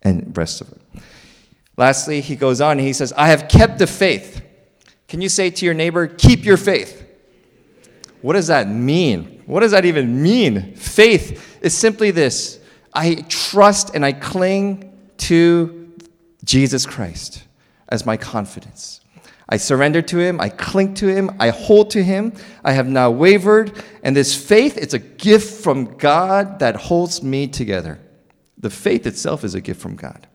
and 0.02 0.36
rest 0.36 0.60
of 0.60 0.72
it. 0.72 1.02
Lastly, 1.76 2.20
he 2.20 2.36
goes 2.36 2.60
on 2.60 2.78
he 2.78 2.92
says, 2.92 3.12
I 3.16 3.28
have 3.28 3.48
kept 3.48 3.78
the 3.78 3.86
faith. 3.86 4.42
Can 5.06 5.20
you 5.20 5.28
say 5.28 5.50
to 5.50 5.64
your 5.64 5.74
neighbor, 5.74 6.06
keep 6.06 6.44
your 6.44 6.56
faith? 6.56 7.06
What 8.20 8.32
does 8.32 8.48
that 8.48 8.68
mean? 8.68 9.42
What 9.46 9.60
does 9.60 9.70
that 9.70 9.84
even 9.84 10.22
mean? 10.22 10.74
Faith 10.74 11.58
is 11.62 11.76
simply 11.76 12.10
this 12.10 12.60
I 12.92 13.24
trust 13.28 13.94
and 13.94 14.04
I 14.04 14.12
cling 14.12 14.92
to 15.18 15.92
Jesus 16.44 16.84
Christ 16.84 17.44
as 17.88 18.04
my 18.04 18.16
confidence. 18.16 19.00
I 19.48 19.56
surrender 19.56 20.02
to 20.02 20.18
him, 20.18 20.40
I 20.40 20.50
cling 20.50 20.94
to 20.94 21.06
him, 21.06 21.30
I 21.40 21.48
hold 21.50 21.90
to 21.90 22.02
him. 22.02 22.34
I 22.62 22.72
have 22.72 22.86
not 22.86 23.14
wavered, 23.14 23.72
and 24.02 24.14
this 24.14 24.34
faith 24.34 24.76
it's 24.76 24.94
a 24.94 24.98
gift 24.98 25.62
from 25.62 25.96
God 25.96 26.58
that 26.58 26.76
holds 26.76 27.22
me 27.22 27.46
together. 27.46 27.98
The 28.58 28.70
faith 28.70 29.06
itself 29.06 29.44
is 29.44 29.54
a 29.54 29.60
gift 29.60 29.80
from 29.80 29.96
God. 29.96 30.26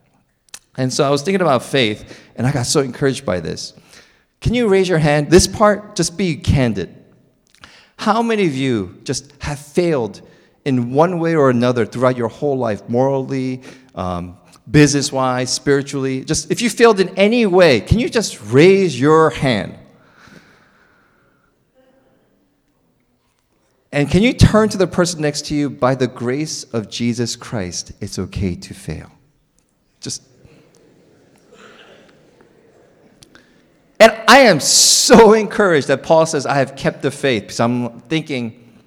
And 0.76 0.92
so 0.92 1.04
I 1.04 1.10
was 1.10 1.22
thinking 1.22 1.40
about 1.40 1.62
faith, 1.62 2.20
and 2.36 2.46
I 2.46 2.52
got 2.52 2.66
so 2.66 2.80
encouraged 2.80 3.24
by 3.24 3.40
this. 3.40 3.74
Can 4.40 4.54
you 4.54 4.68
raise 4.68 4.88
your 4.88 4.98
hand? 4.98 5.30
This 5.30 5.46
part, 5.46 5.94
just 5.96 6.18
be 6.18 6.36
candid. 6.36 6.94
How 7.96 8.22
many 8.22 8.46
of 8.46 8.54
you 8.54 8.98
just 9.04 9.32
have 9.42 9.58
failed 9.58 10.20
in 10.64 10.92
one 10.92 11.18
way 11.18 11.36
or 11.36 11.50
another 11.50 11.86
throughout 11.86 12.16
your 12.16 12.28
whole 12.28 12.58
life, 12.58 12.88
morally, 12.88 13.62
um, 13.94 14.36
business 14.70 15.12
wise, 15.12 15.52
spiritually? 15.52 16.24
Just 16.24 16.50
if 16.50 16.60
you 16.60 16.68
failed 16.70 17.00
in 17.00 17.10
any 17.10 17.46
way, 17.46 17.80
can 17.80 18.00
you 18.00 18.08
just 18.08 18.40
raise 18.42 18.98
your 18.98 19.30
hand? 19.30 19.78
And 23.94 24.10
can 24.10 24.24
you 24.24 24.32
turn 24.32 24.68
to 24.70 24.76
the 24.76 24.88
person 24.88 25.22
next 25.22 25.46
to 25.46 25.54
you, 25.54 25.70
by 25.70 25.94
the 25.94 26.08
grace 26.08 26.64
of 26.64 26.90
Jesus 26.90 27.36
Christ, 27.36 27.92
it's 28.00 28.18
okay 28.18 28.56
to 28.56 28.74
fail? 28.74 29.12
Just 30.00 30.22
And 34.00 34.20
I 34.26 34.40
am 34.40 34.58
so 34.58 35.32
encouraged 35.32 35.86
that 35.86 36.02
Paul 36.02 36.26
says, 36.26 36.44
I 36.44 36.56
have 36.56 36.74
kept 36.74 37.02
the 37.02 37.12
faith. 37.12 37.44
Because 37.44 37.60
I'm 37.60 38.00
thinking, 38.00 38.80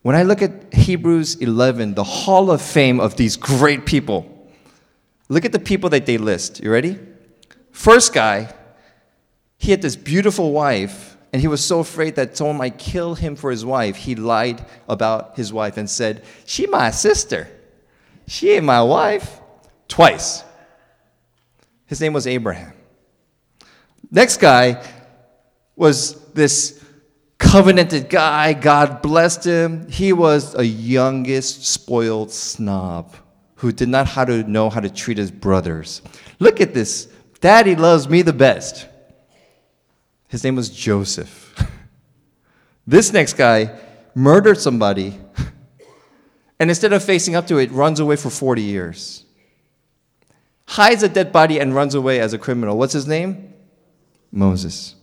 when 0.00 0.16
I 0.16 0.22
look 0.22 0.40
at 0.40 0.72
Hebrews 0.72 1.36
11, 1.36 1.92
the 1.92 2.02
hall 2.02 2.50
of 2.50 2.62
fame 2.62 3.00
of 3.00 3.16
these 3.16 3.36
great 3.36 3.84
people, 3.84 4.50
look 5.28 5.44
at 5.44 5.52
the 5.52 5.58
people 5.58 5.90
that 5.90 6.06
they 6.06 6.16
list. 6.16 6.60
You 6.60 6.72
ready? 6.72 6.98
First 7.72 8.14
guy, 8.14 8.54
he 9.58 9.70
had 9.70 9.82
this 9.82 9.96
beautiful 9.96 10.50
wife, 10.50 11.13
and 11.34 11.40
he 11.40 11.48
was 11.48 11.64
so 11.64 11.80
afraid 11.80 12.14
that 12.14 12.36
someone 12.36 12.58
might 12.58 12.78
kill 12.78 13.16
him 13.16 13.34
for 13.34 13.50
his 13.50 13.64
wife, 13.64 13.96
he 13.96 14.14
lied 14.14 14.64
about 14.88 15.36
his 15.36 15.52
wife 15.52 15.76
and 15.76 15.90
said, 15.90 16.22
She 16.46 16.68
my 16.68 16.92
sister. 16.92 17.48
She 18.28 18.52
ain't 18.52 18.64
my 18.64 18.80
wife. 18.80 19.40
Twice. 19.88 20.44
His 21.86 22.00
name 22.00 22.12
was 22.12 22.28
Abraham. 22.28 22.72
Next 24.12 24.36
guy 24.36 24.80
was 25.74 26.24
this 26.34 26.80
covenanted 27.38 28.08
guy. 28.08 28.52
God 28.52 29.02
blessed 29.02 29.42
him. 29.42 29.90
He 29.90 30.12
was 30.12 30.54
a 30.54 30.64
youngest, 30.64 31.66
spoiled 31.66 32.30
snob 32.30 33.12
who 33.56 33.72
did 33.72 33.88
not 33.88 34.06
how 34.06 34.24
to 34.24 34.44
know 34.44 34.70
how 34.70 34.78
to 34.78 34.88
treat 34.88 35.18
his 35.18 35.32
brothers. 35.32 36.00
Look 36.38 36.60
at 36.60 36.74
this. 36.74 37.08
Daddy 37.40 37.74
loves 37.74 38.08
me 38.08 38.22
the 38.22 38.32
best. 38.32 38.86
His 40.34 40.42
name 40.42 40.56
was 40.56 40.68
Joseph. 40.68 41.54
this 42.88 43.12
next 43.12 43.34
guy 43.34 43.78
murdered 44.16 44.58
somebody 44.58 45.16
and 46.58 46.68
instead 46.68 46.92
of 46.92 47.04
facing 47.04 47.36
up 47.36 47.46
to 47.46 47.58
it, 47.58 47.70
runs 47.70 48.00
away 48.00 48.16
for 48.16 48.30
40 48.30 48.60
years. 48.60 49.24
Hides 50.66 51.04
a 51.04 51.08
dead 51.08 51.30
body 51.30 51.60
and 51.60 51.72
runs 51.72 51.94
away 51.94 52.18
as 52.18 52.32
a 52.32 52.38
criminal. 52.38 52.76
What's 52.76 52.94
his 52.94 53.06
name? 53.06 53.54
Moses. 54.32 54.96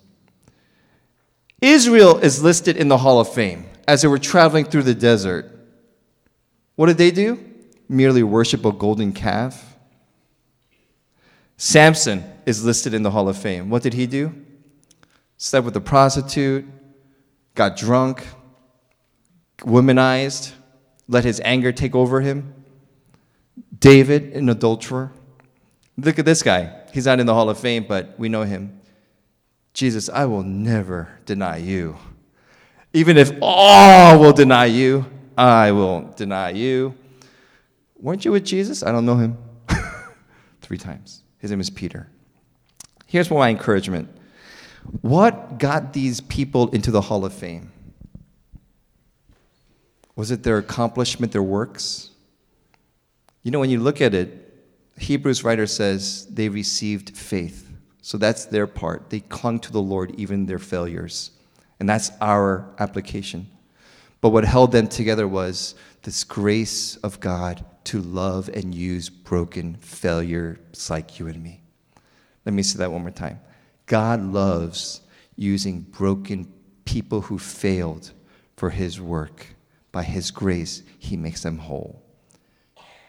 Israel 1.62 2.18
is 2.18 2.44
listed 2.44 2.76
in 2.76 2.90
the 2.90 2.98
Hall 2.98 3.22
of 3.22 3.34
Fame 3.34 3.68
as 3.88 4.02
they 4.02 4.10
were 4.10 4.20
traveling 4.20 4.66
through 4.66 4.84
the 4.84 4.94
desert. 4.94 5.50
What 6.76 6.88
did 6.88 6.98
they 6.98 7.12
do? 7.12 7.40
Merely 7.88 8.22
worship 8.22 8.66
a 8.66 8.74
golden 8.74 9.14
calf? 9.14 9.78
Samson 11.56 12.30
is 12.46 12.66
listed 12.66 12.94
in 12.94 13.04
the 13.04 13.12
Hall 13.12 13.30
of 13.30 13.38
Fame. 13.38 13.70
What 13.70 13.82
did 13.82 13.94
he 13.94 14.08
do? 14.08 14.36
Slept 15.44 15.66
with 15.66 15.76
a 15.76 15.82
prostitute, 15.82 16.68
got 17.56 17.76
drunk, 17.76 18.28
womanized, 19.62 20.52
let 21.08 21.24
his 21.24 21.42
anger 21.44 21.72
take 21.72 21.96
over 21.96 22.22
him. 22.22 22.54
David, 23.80 24.34
an 24.34 24.50
adulterer. 24.50 25.12
Look 25.98 26.20
at 26.20 26.26
this 26.26 26.44
guy. 26.44 26.72
He's 26.94 27.08
not 27.08 27.20
in 27.20 27.26
the 27.26 27.34
Hall 27.34 27.50
of 27.50 27.58
Fame, 27.58 27.88
but 27.90 28.14
we 28.20 28.30
know 28.30 28.44
him. 28.44 28.82
Jesus, 29.74 30.10
I 30.10 30.26
will 30.26 30.44
never 30.44 31.10
deny 31.26 31.58
you. 31.58 31.98
Even 32.94 33.18
if 33.18 33.32
all 33.42 34.20
will 34.20 34.34
deny 34.34 34.66
you, 34.66 35.08
I 35.36 35.72
will 35.72 36.02
deny 36.16 36.52
you. 36.52 36.94
Weren't 37.96 38.26
you 38.26 38.32
with 38.32 38.46
Jesus? 38.46 38.84
I 38.84 38.92
don't 38.92 39.08
know 39.08 39.18
him. 39.18 39.40
Three 40.62 40.78
times. 40.78 41.24
His 41.40 41.50
name 41.50 41.62
is 41.62 41.72
Peter. 41.72 42.12
Here's 43.08 43.32
my 43.32 43.50
encouragement 43.50 44.20
What 45.02 45.58
got 45.58 45.94
these 45.94 46.22
people 46.22 46.70
into 46.70 46.92
the 46.92 47.02
Hall 47.02 47.26
of 47.26 47.34
Fame? 47.34 47.72
Was 50.16 50.32
it 50.32 50.44
their 50.44 50.58
accomplishment, 50.58 51.32
their 51.32 51.44
works? 51.44 52.10
You 53.44 53.52
know, 53.52 53.60
when 53.60 53.70
you 53.70 53.80
look 53.80 54.02
at 54.02 54.14
it, 54.14 54.38
Hebrews 55.00 55.44
writer 55.44 55.66
says 55.66 56.28
they 56.28 56.50
received 56.50 57.18
faith 57.18 57.68
So 58.02 58.18
that's 58.18 58.46
their 58.46 58.68
part. 58.68 59.10
They 59.10 59.20
clung 59.20 59.60
to 59.60 59.72
the 59.72 59.82
Lord 59.82 60.14
even 60.18 60.48
their 60.48 60.60
failures. 60.60 61.32
And 61.80 61.88
that's 61.88 62.12
our 62.20 62.68
application. 62.80 63.48
But 64.22 64.30
what 64.30 64.44
held 64.44 64.72
them 64.72 64.88
together 64.88 65.28
was 65.28 65.76
this 66.04 66.24
grace 66.24 66.98
of 66.98 67.20
God 67.20 67.64
to 67.86 68.02
love 68.02 68.50
and 68.54 68.74
use 68.74 69.10
broken 69.10 69.76
failures 69.76 70.90
like 70.90 71.20
you 71.20 71.28
and 71.28 71.42
me. 71.42 71.62
Let 72.46 72.54
me 72.54 72.64
say 72.64 72.80
that 72.80 72.92
one 72.92 73.02
more 73.02 73.12
time. 73.12 73.40
God 73.86 74.22
loves 74.22 75.02
using 75.36 75.82
broken 75.82 76.52
people 76.86 77.22
who 77.22 77.38
failed 77.40 78.12
for 78.56 78.70
his 78.70 79.00
work. 79.02 79.48
By 79.92 80.04
his 80.04 80.32
grace, 80.32 80.84
he 81.00 81.18
makes 81.18 81.44
them 81.44 81.58
whole. 81.58 82.02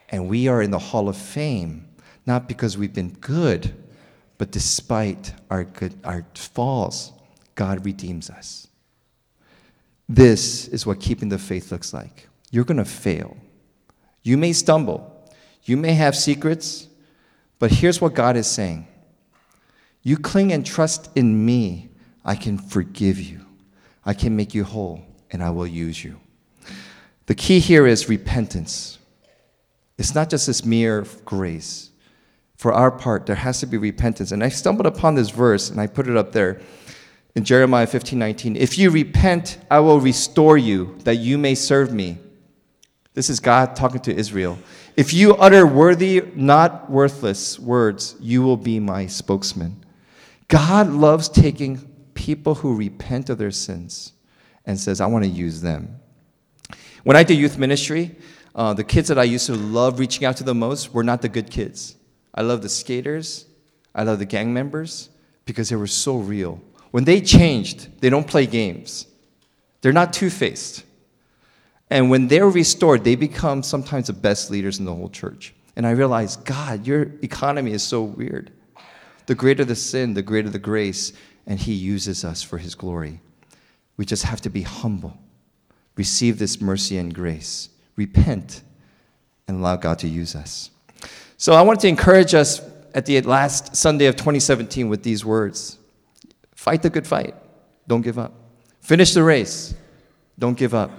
And 0.08 0.28
we 0.28 0.48
are 0.48 0.60
in 0.60 0.70
the 0.70 0.78
hall 0.78 1.08
of 1.08 1.16
fame, 1.16 1.88
not 2.26 2.48
because 2.48 2.76
we've 2.76 2.92
been 2.92 3.12
good, 3.20 3.74
but 4.36 4.50
despite 4.50 5.32
our, 5.50 5.64
good, 5.64 5.94
our 6.04 6.26
falls, 6.34 7.12
God 7.54 7.84
redeems 7.84 8.28
us. 8.28 8.66
This 10.08 10.68
is 10.68 10.84
what 10.84 11.00
keeping 11.00 11.28
the 11.28 11.38
faith 11.38 11.70
looks 11.70 11.94
like. 11.94 12.28
You're 12.50 12.64
going 12.64 12.78
to 12.78 12.84
fail. 12.84 13.36
You 14.22 14.36
may 14.36 14.52
stumble. 14.52 15.08
You 15.64 15.76
may 15.76 15.94
have 15.94 16.16
secrets. 16.16 16.88
But 17.58 17.70
here's 17.70 18.00
what 18.00 18.14
God 18.14 18.36
is 18.36 18.46
saying 18.46 18.86
You 20.02 20.16
cling 20.16 20.52
and 20.52 20.66
trust 20.66 21.10
in 21.14 21.44
me, 21.44 21.90
I 22.24 22.34
can 22.34 22.58
forgive 22.58 23.20
you. 23.20 23.40
I 24.04 24.14
can 24.14 24.34
make 24.34 24.54
you 24.54 24.64
whole, 24.64 25.04
and 25.30 25.42
I 25.42 25.50
will 25.50 25.66
use 25.66 26.02
you. 26.02 26.18
The 27.26 27.34
key 27.34 27.60
here 27.60 27.86
is 27.86 28.08
repentance. 28.08 28.98
It's 29.96 30.14
not 30.14 30.28
just 30.28 30.48
this 30.48 30.64
mere 30.64 31.06
grace. 31.24 31.90
For 32.56 32.72
our 32.72 32.90
part, 32.90 33.26
there 33.26 33.36
has 33.36 33.60
to 33.60 33.66
be 33.66 33.76
repentance. 33.76 34.32
And 34.32 34.42
I 34.42 34.48
stumbled 34.48 34.86
upon 34.86 35.14
this 35.14 35.30
verse, 35.30 35.70
and 35.70 35.80
I 35.80 35.86
put 35.86 36.08
it 36.08 36.16
up 36.16 36.32
there 36.32 36.60
in 37.34 37.44
Jeremiah 37.44 37.86
15 37.86 38.18
19. 38.18 38.56
If 38.56 38.78
you 38.78 38.90
repent, 38.90 39.58
I 39.70 39.80
will 39.80 40.00
restore 40.00 40.58
you, 40.58 40.96
that 41.04 41.16
you 41.16 41.38
may 41.38 41.54
serve 41.54 41.92
me. 41.92 42.18
This 43.14 43.28
is 43.30 43.40
God 43.40 43.76
talking 43.76 44.00
to 44.02 44.14
Israel. 44.14 44.58
If 44.96 45.12
you 45.12 45.34
utter 45.36 45.66
worthy, 45.66 46.22
not 46.34 46.90
worthless 46.90 47.58
words, 47.58 48.16
you 48.20 48.42
will 48.42 48.56
be 48.56 48.80
my 48.80 49.06
spokesman. 49.06 49.84
God 50.52 50.90
loves 50.90 51.30
taking 51.30 51.78
people 52.12 52.56
who 52.56 52.76
repent 52.76 53.30
of 53.30 53.38
their 53.38 53.50
sins 53.50 54.12
and 54.66 54.78
says, 54.78 55.00
I 55.00 55.06
want 55.06 55.24
to 55.24 55.30
use 55.30 55.62
them. 55.62 55.98
When 57.04 57.16
I 57.16 57.22
did 57.22 57.38
youth 57.38 57.56
ministry, 57.56 58.14
uh, 58.54 58.74
the 58.74 58.84
kids 58.84 59.08
that 59.08 59.18
I 59.18 59.22
used 59.22 59.46
to 59.46 59.54
love 59.54 59.98
reaching 59.98 60.26
out 60.26 60.36
to 60.36 60.44
the 60.44 60.54
most 60.54 60.92
were 60.92 61.02
not 61.02 61.22
the 61.22 61.30
good 61.30 61.50
kids. 61.50 61.96
I 62.34 62.42
love 62.42 62.60
the 62.60 62.68
skaters, 62.68 63.46
I 63.94 64.02
love 64.02 64.18
the 64.18 64.26
gang 64.26 64.52
members 64.52 65.08
because 65.46 65.70
they 65.70 65.76
were 65.76 65.86
so 65.86 66.18
real. 66.18 66.60
When 66.90 67.04
they 67.04 67.22
changed, 67.22 68.02
they 68.02 68.10
don't 68.10 68.26
play 68.26 68.44
games. 68.44 69.06
They're 69.80 69.90
not 69.90 70.12
two 70.12 70.28
faced. 70.28 70.84
And 71.88 72.10
when 72.10 72.28
they're 72.28 72.50
restored, 72.50 73.04
they 73.04 73.14
become 73.14 73.62
sometimes 73.62 74.08
the 74.08 74.12
best 74.12 74.50
leaders 74.50 74.78
in 74.78 74.84
the 74.84 74.94
whole 74.94 75.08
church. 75.08 75.54
And 75.76 75.86
I 75.86 75.92
realized, 75.92 76.44
God, 76.44 76.86
your 76.86 77.04
economy 77.22 77.72
is 77.72 77.82
so 77.82 78.02
weird. 78.02 78.52
The 79.26 79.34
greater 79.34 79.64
the 79.64 79.76
sin, 79.76 80.14
the 80.14 80.22
greater 80.22 80.48
the 80.48 80.58
grace, 80.58 81.12
and 81.46 81.58
He 81.58 81.72
uses 81.72 82.24
us 82.24 82.42
for 82.42 82.58
His 82.58 82.74
glory. 82.74 83.20
We 83.96 84.04
just 84.04 84.24
have 84.24 84.40
to 84.42 84.50
be 84.50 84.62
humble, 84.62 85.16
receive 85.96 86.38
this 86.38 86.60
mercy 86.60 86.98
and 86.98 87.14
grace, 87.14 87.68
repent, 87.96 88.62
and 89.46 89.60
allow 89.60 89.76
God 89.76 89.98
to 90.00 90.08
use 90.08 90.34
us. 90.34 90.70
So 91.36 91.54
I 91.54 91.62
wanted 91.62 91.80
to 91.80 91.88
encourage 91.88 92.34
us 92.34 92.60
at 92.94 93.06
the 93.06 93.20
last 93.22 93.74
Sunday 93.76 94.06
of 94.06 94.16
2017 94.16 94.88
with 94.88 95.02
these 95.02 95.24
words 95.24 95.78
Fight 96.54 96.82
the 96.82 96.90
good 96.90 97.08
fight. 97.08 97.34
Don't 97.88 98.02
give 98.02 98.20
up. 98.20 98.32
Finish 98.80 99.14
the 99.14 99.22
race. 99.24 99.74
Don't 100.38 100.56
give 100.56 100.74
up. 100.74 100.92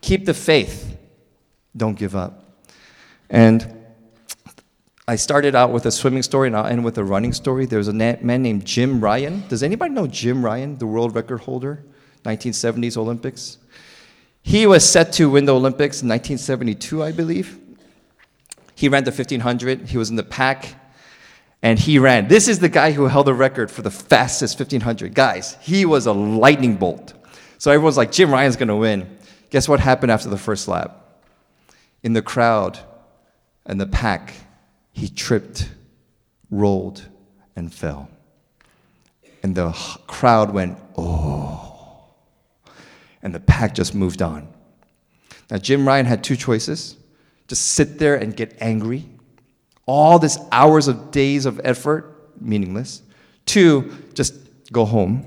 Keep 0.00 0.24
the 0.24 0.32
faith. 0.32 0.96
Don't 1.76 1.98
give 1.98 2.16
up. 2.16 2.44
And 3.28 3.75
I 5.08 5.14
started 5.14 5.54
out 5.54 5.70
with 5.70 5.86
a 5.86 5.92
swimming 5.92 6.24
story 6.24 6.48
and 6.48 6.56
I'll 6.56 6.66
end 6.66 6.84
with 6.84 6.98
a 6.98 7.04
running 7.04 7.32
story. 7.32 7.64
There 7.64 7.78
was 7.78 7.86
a 7.86 7.92
man 7.92 8.42
named 8.42 8.64
Jim 8.64 9.00
Ryun. 9.00 9.46
Does 9.48 9.62
anybody 9.62 9.94
know 9.94 10.08
Jim 10.08 10.42
Ryun, 10.42 10.80
the 10.80 10.86
world 10.86 11.14
record 11.14 11.38
holder, 11.38 11.84
1970s 12.24 12.96
Olympics? 12.96 13.58
He 14.42 14.66
was 14.66 14.88
set 14.88 15.12
to 15.14 15.30
win 15.30 15.44
the 15.44 15.54
Olympics 15.54 16.02
in 16.02 16.08
1972, 16.08 17.04
I 17.04 17.12
believe. 17.12 17.56
He 18.74 18.88
ran 18.88 19.04
the 19.04 19.12
1500. 19.12 19.88
He 19.88 19.96
was 19.96 20.10
in 20.10 20.16
the 20.16 20.24
pack 20.24 20.74
and 21.62 21.78
he 21.78 22.00
ran. 22.00 22.26
This 22.26 22.48
is 22.48 22.58
the 22.58 22.68
guy 22.68 22.90
who 22.90 23.04
held 23.04 23.28
the 23.28 23.34
record 23.34 23.70
for 23.70 23.82
the 23.82 23.92
fastest 23.92 24.58
1500. 24.58 25.14
Guys, 25.14 25.56
he 25.60 25.86
was 25.86 26.06
a 26.06 26.12
lightning 26.12 26.76
bolt. 26.76 27.14
So 27.58 27.70
everyone's 27.70 27.96
like, 27.96 28.10
Jim 28.10 28.30
Ryun's 28.30 28.56
going 28.56 28.68
to 28.68 28.76
win. 28.76 29.18
Guess 29.50 29.68
what 29.68 29.78
happened 29.78 30.10
after 30.10 30.28
the 30.28 30.36
first 30.36 30.66
lap? 30.66 31.22
In 32.02 32.12
the 32.12 32.22
crowd 32.22 32.80
and 33.64 33.80
the 33.80 33.86
pack, 33.86 34.34
he 34.96 35.10
tripped, 35.10 35.68
rolled, 36.50 37.06
and 37.54 37.72
fell. 37.72 38.08
And 39.42 39.54
the 39.54 39.72
crowd 40.06 40.54
went, 40.54 40.78
oh. 40.96 42.14
And 43.22 43.34
the 43.34 43.40
pack 43.40 43.74
just 43.74 43.94
moved 43.94 44.22
on. 44.22 44.48
Now, 45.50 45.58
Jim 45.58 45.84
Ryun 45.84 46.06
had 46.06 46.24
two 46.24 46.34
choices 46.34 46.96
just 47.46 47.62
sit 47.62 47.98
there 47.98 48.16
and 48.16 48.34
get 48.34 48.56
angry 48.58 49.04
all 49.84 50.18
this 50.18 50.38
hours 50.50 50.88
of 50.88 51.10
days 51.10 51.46
of 51.46 51.60
effort, 51.62 52.32
meaningless. 52.40 53.02
Two, 53.44 53.92
just 54.14 54.34
go 54.72 54.84
home. 54.86 55.26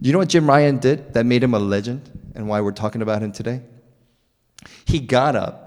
You 0.00 0.12
know 0.12 0.18
what 0.18 0.28
Jim 0.28 0.46
Ryun 0.46 0.80
did 0.80 1.12
that 1.14 1.26
made 1.26 1.42
him 1.42 1.52
a 1.52 1.58
legend 1.58 2.08
and 2.36 2.48
why 2.48 2.60
we're 2.60 2.72
talking 2.72 3.02
about 3.02 3.22
him 3.22 3.32
today? 3.32 3.60
He 4.86 5.00
got 5.00 5.34
up, 5.34 5.63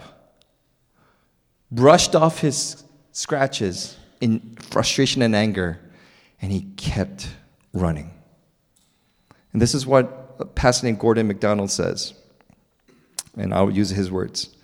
brushed 1.72 2.16
off 2.16 2.40
his 2.40 2.84
scratches 3.12 3.98
in 4.22 4.56
frustration 4.62 5.22
and 5.22 5.36
anger, 5.36 5.80
and 6.42 6.52
he 6.52 6.62
kept 6.78 7.30
running. 7.74 8.12
And 9.54 9.62
this 9.62 9.74
is 9.74 9.86
what 9.86 10.36
a 10.40 10.46
pastor 10.46 10.86
named 10.86 11.00
Gordon 11.00 11.28
MacDonald 11.28 11.72
says, 11.72 12.14
and 13.36 13.54
I'll 13.54 13.72
use 13.72 13.90
his 13.90 14.12
words. 14.12 14.56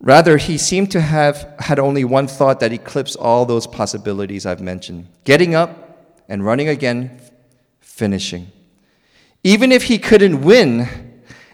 Rather, 0.00 0.38
he 0.38 0.56
seemed 0.56 0.90
to 0.92 1.00
have 1.00 1.54
had 1.58 1.78
only 1.78 2.04
one 2.04 2.26
thought 2.26 2.60
that 2.60 2.72
eclipsed 2.72 3.16
all 3.16 3.44
those 3.44 3.66
possibilities 3.66 4.46
I've 4.46 4.60
mentioned 4.60 5.08
getting 5.24 5.54
up 5.54 6.24
and 6.28 6.44
running 6.44 6.68
again, 6.68 7.20
finishing. 7.80 8.50
Even 9.44 9.72
if 9.72 9.84
he 9.84 9.98
couldn't 9.98 10.42
win, 10.42 10.88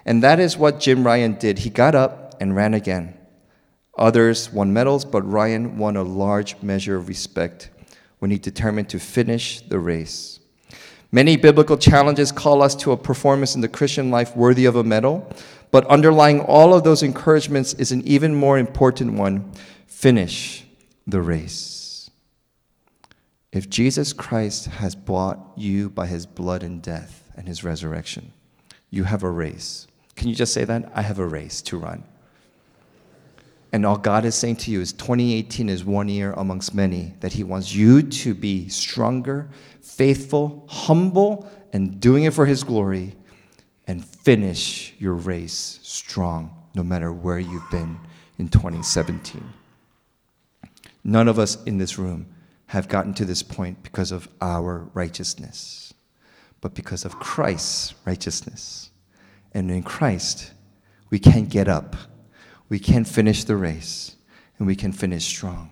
and 0.04 0.22
that 0.22 0.38
is 0.38 0.56
what 0.56 0.78
Jim 0.78 1.02
Ryun 1.02 1.38
did, 1.38 1.60
he 1.60 1.70
got 1.70 1.94
up 1.94 2.36
and 2.40 2.54
ran 2.54 2.74
again. 2.74 3.15
Others 3.96 4.52
won 4.52 4.72
medals, 4.72 5.04
but 5.04 5.28
Ryun 5.28 5.76
won 5.76 5.96
a 5.96 6.02
large 6.02 6.60
measure 6.62 6.96
of 6.96 7.08
respect 7.08 7.70
when 8.18 8.30
he 8.30 8.38
determined 8.38 8.88
to 8.90 8.98
finish 8.98 9.60
the 9.60 9.78
race. 9.78 10.40
Many 11.12 11.36
biblical 11.36 11.76
challenges 11.76 12.32
call 12.32 12.62
us 12.62 12.74
to 12.76 12.92
a 12.92 12.96
performance 12.96 13.54
in 13.54 13.60
the 13.60 13.68
Christian 13.68 14.10
life 14.10 14.36
worthy 14.36 14.66
of 14.66 14.76
a 14.76 14.84
medal, 14.84 15.30
but 15.70 15.86
underlying 15.86 16.40
all 16.40 16.74
of 16.74 16.84
those 16.84 17.02
encouragements 17.02 17.74
is 17.74 17.92
an 17.92 18.02
even 18.06 18.34
more 18.34 18.58
important 18.58 19.14
one 19.14 19.50
finish 19.86 20.66
the 21.06 21.20
race. 21.20 22.10
If 23.52 23.70
Jesus 23.70 24.12
Christ 24.12 24.66
has 24.66 24.94
bought 24.94 25.38
you 25.56 25.88
by 25.88 26.06
his 26.06 26.26
blood 26.26 26.62
and 26.62 26.82
death 26.82 27.30
and 27.36 27.48
his 27.48 27.64
resurrection, 27.64 28.32
you 28.90 29.04
have 29.04 29.22
a 29.22 29.30
race. 29.30 29.86
Can 30.16 30.28
you 30.28 30.34
just 30.34 30.52
say 30.52 30.64
that? 30.64 30.90
I 30.94 31.02
have 31.02 31.18
a 31.18 31.26
race 31.26 31.62
to 31.62 31.78
run. 31.78 32.04
And 33.76 33.84
all 33.84 33.98
God 33.98 34.24
is 34.24 34.34
saying 34.34 34.56
to 34.56 34.70
you 34.70 34.80
is 34.80 34.94
2018 34.94 35.68
is 35.68 35.84
one 35.84 36.08
year 36.08 36.32
amongst 36.32 36.74
many 36.74 37.12
that 37.20 37.34
He 37.34 37.44
wants 37.44 37.74
you 37.74 38.00
to 38.00 38.34
be 38.34 38.70
stronger, 38.70 39.50
faithful, 39.82 40.64
humble, 40.66 41.46
and 41.74 42.00
doing 42.00 42.24
it 42.24 42.32
for 42.32 42.46
His 42.46 42.64
glory 42.64 43.16
and 43.86 44.02
finish 44.02 44.94
your 44.98 45.12
race 45.12 45.78
strong, 45.82 46.56
no 46.74 46.82
matter 46.82 47.12
where 47.12 47.38
you've 47.38 47.70
been 47.70 47.98
in 48.38 48.48
2017. 48.48 49.44
None 51.04 51.28
of 51.28 51.38
us 51.38 51.62
in 51.64 51.76
this 51.76 51.98
room 51.98 52.28
have 52.68 52.88
gotten 52.88 53.12
to 53.12 53.26
this 53.26 53.42
point 53.42 53.82
because 53.82 54.10
of 54.10 54.26
our 54.40 54.88
righteousness, 54.94 55.92
but 56.62 56.72
because 56.72 57.04
of 57.04 57.18
Christ's 57.18 57.94
righteousness. 58.06 58.88
And 59.52 59.70
in 59.70 59.82
Christ, 59.82 60.54
we 61.10 61.18
can't 61.18 61.50
get 61.50 61.68
up, 61.68 61.94
we 62.68 62.78
can 62.78 63.04
finish 63.04 63.44
the 63.44 63.56
race, 63.56 64.16
and 64.58 64.66
we 64.66 64.76
can 64.76 64.92
finish 64.92 65.24
strong. 65.24 65.70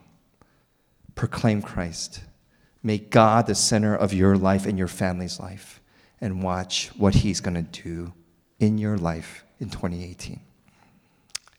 Proclaim 1.14 1.62
Christ. 1.62 2.22
Make 2.82 3.10
God 3.10 3.46
the 3.46 3.54
center 3.54 3.94
of 3.94 4.12
your 4.12 4.36
life 4.36 4.66
and 4.66 4.76
your 4.76 4.88
family's 4.88 5.40
life 5.40 5.80
and 6.20 6.42
watch 6.42 6.90
what 6.96 7.16
He's 7.16 7.40
going 7.40 7.54
to 7.54 7.82
do 7.82 8.12
in 8.58 8.78
your 8.78 8.98
life 8.98 9.44
in 9.58 9.70
2018. 9.70 10.40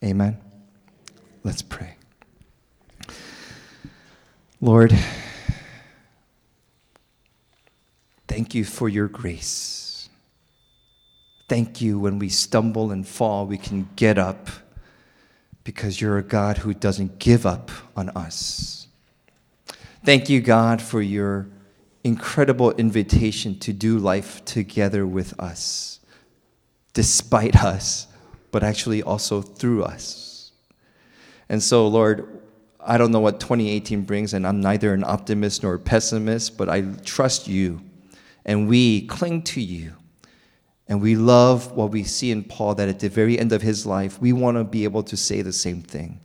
Amen. 0.04 0.38
Let's 1.42 1.62
pray. 1.62 1.96
Lord, 4.60 4.96
Thank 8.36 8.54
you 8.54 8.64
for 8.64 8.88
your 8.88 9.08
grace. 9.08 10.10
Thank 11.48 11.80
you 11.80 11.98
when 11.98 12.18
we 12.18 12.28
stumble 12.28 12.90
and 12.90 13.08
fall, 13.08 13.46
we 13.46 13.56
can 13.56 13.88
get 13.96 14.18
up 14.18 14.48
because 15.66 16.00
you're 16.00 16.16
a 16.16 16.22
God 16.22 16.58
who 16.58 16.72
doesn't 16.72 17.18
give 17.18 17.44
up 17.44 17.72
on 17.96 18.08
us. 18.10 18.86
Thank 20.04 20.30
you, 20.30 20.40
God, 20.40 20.80
for 20.80 21.02
your 21.02 21.48
incredible 22.04 22.70
invitation 22.74 23.58
to 23.58 23.72
do 23.72 23.98
life 23.98 24.44
together 24.44 25.04
with 25.04 25.38
us, 25.40 25.98
despite 26.94 27.56
us, 27.56 28.06
but 28.52 28.62
actually 28.62 29.02
also 29.02 29.42
through 29.42 29.82
us. 29.82 30.52
And 31.48 31.60
so, 31.60 31.88
Lord, 31.88 32.42
I 32.78 32.96
don't 32.96 33.10
know 33.10 33.18
what 33.18 33.40
2018 33.40 34.02
brings, 34.02 34.34
and 34.34 34.46
I'm 34.46 34.60
neither 34.60 34.94
an 34.94 35.02
optimist 35.02 35.64
nor 35.64 35.74
a 35.74 35.80
pessimist, 35.80 36.56
but 36.56 36.68
I 36.68 36.82
trust 37.04 37.48
you, 37.48 37.82
and 38.44 38.68
we 38.68 39.04
cling 39.08 39.42
to 39.42 39.60
you. 39.60 39.94
And 40.88 41.00
we 41.00 41.16
love 41.16 41.72
what 41.72 41.90
we 41.90 42.04
see 42.04 42.30
in 42.30 42.44
Paul 42.44 42.74
that 42.76 42.88
at 42.88 43.00
the 43.00 43.08
very 43.08 43.38
end 43.38 43.52
of 43.52 43.62
his 43.62 43.86
life, 43.86 44.20
we 44.20 44.32
want 44.32 44.56
to 44.56 44.64
be 44.64 44.84
able 44.84 45.02
to 45.04 45.16
say 45.16 45.42
the 45.42 45.52
same 45.52 45.82
thing. 45.82 46.20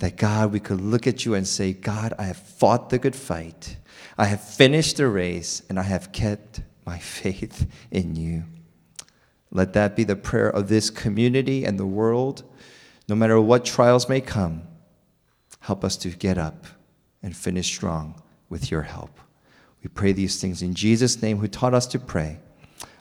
That 0.00 0.16
God, 0.16 0.52
we 0.52 0.58
could 0.58 0.80
look 0.80 1.06
at 1.06 1.24
you 1.24 1.34
and 1.34 1.46
say, 1.46 1.72
God, 1.72 2.12
I 2.18 2.24
have 2.24 2.36
fought 2.36 2.90
the 2.90 2.98
good 2.98 3.14
fight. 3.14 3.76
I 4.18 4.24
have 4.26 4.42
finished 4.42 4.96
the 4.96 5.06
race, 5.06 5.62
and 5.68 5.78
I 5.78 5.84
have 5.84 6.12
kept 6.12 6.60
my 6.84 6.98
faith 6.98 7.70
in 7.90 8.16
you. 8.16 8.44
Let 9.50 9.72
that 9.74 9.94
be 9.94 10.02
the 10.02 10.16
prayer 10.16 10.50
of 10.50 10.68
this 10.68 10.90
community 10.90 11.64
and 11.64 11.78
the 11.78 11.86
world. 11.86 12.42
No 13.08 13.14
matter 13.14 13.40
what 13.40 13.64
trials 13.64 14.08
may 14.08 14.20
come, 14.20 14.62
help 15.60 15.84
us 15.84 15.96
to 15.98 16.08
get 16.08 16.38
up 16.38 16.66
and 17.22 17.36
finish 17.36 17.66
strong 17.66 18.20
with 18.48 18.70
your 18.70 18.82
help. 18.82 19.20
We 19.82 19.88
pray 19.88 20.12
these 20.12 20.40
things 20.40 20.62
in 20.62 20.74
Jesus' 20.74 21.22
name, 21.22 21.38
who 21.38 21.46
taught 21.46 21.74
us 21.74 21.86
to 21.88 21.98
pray. 22.00 22.40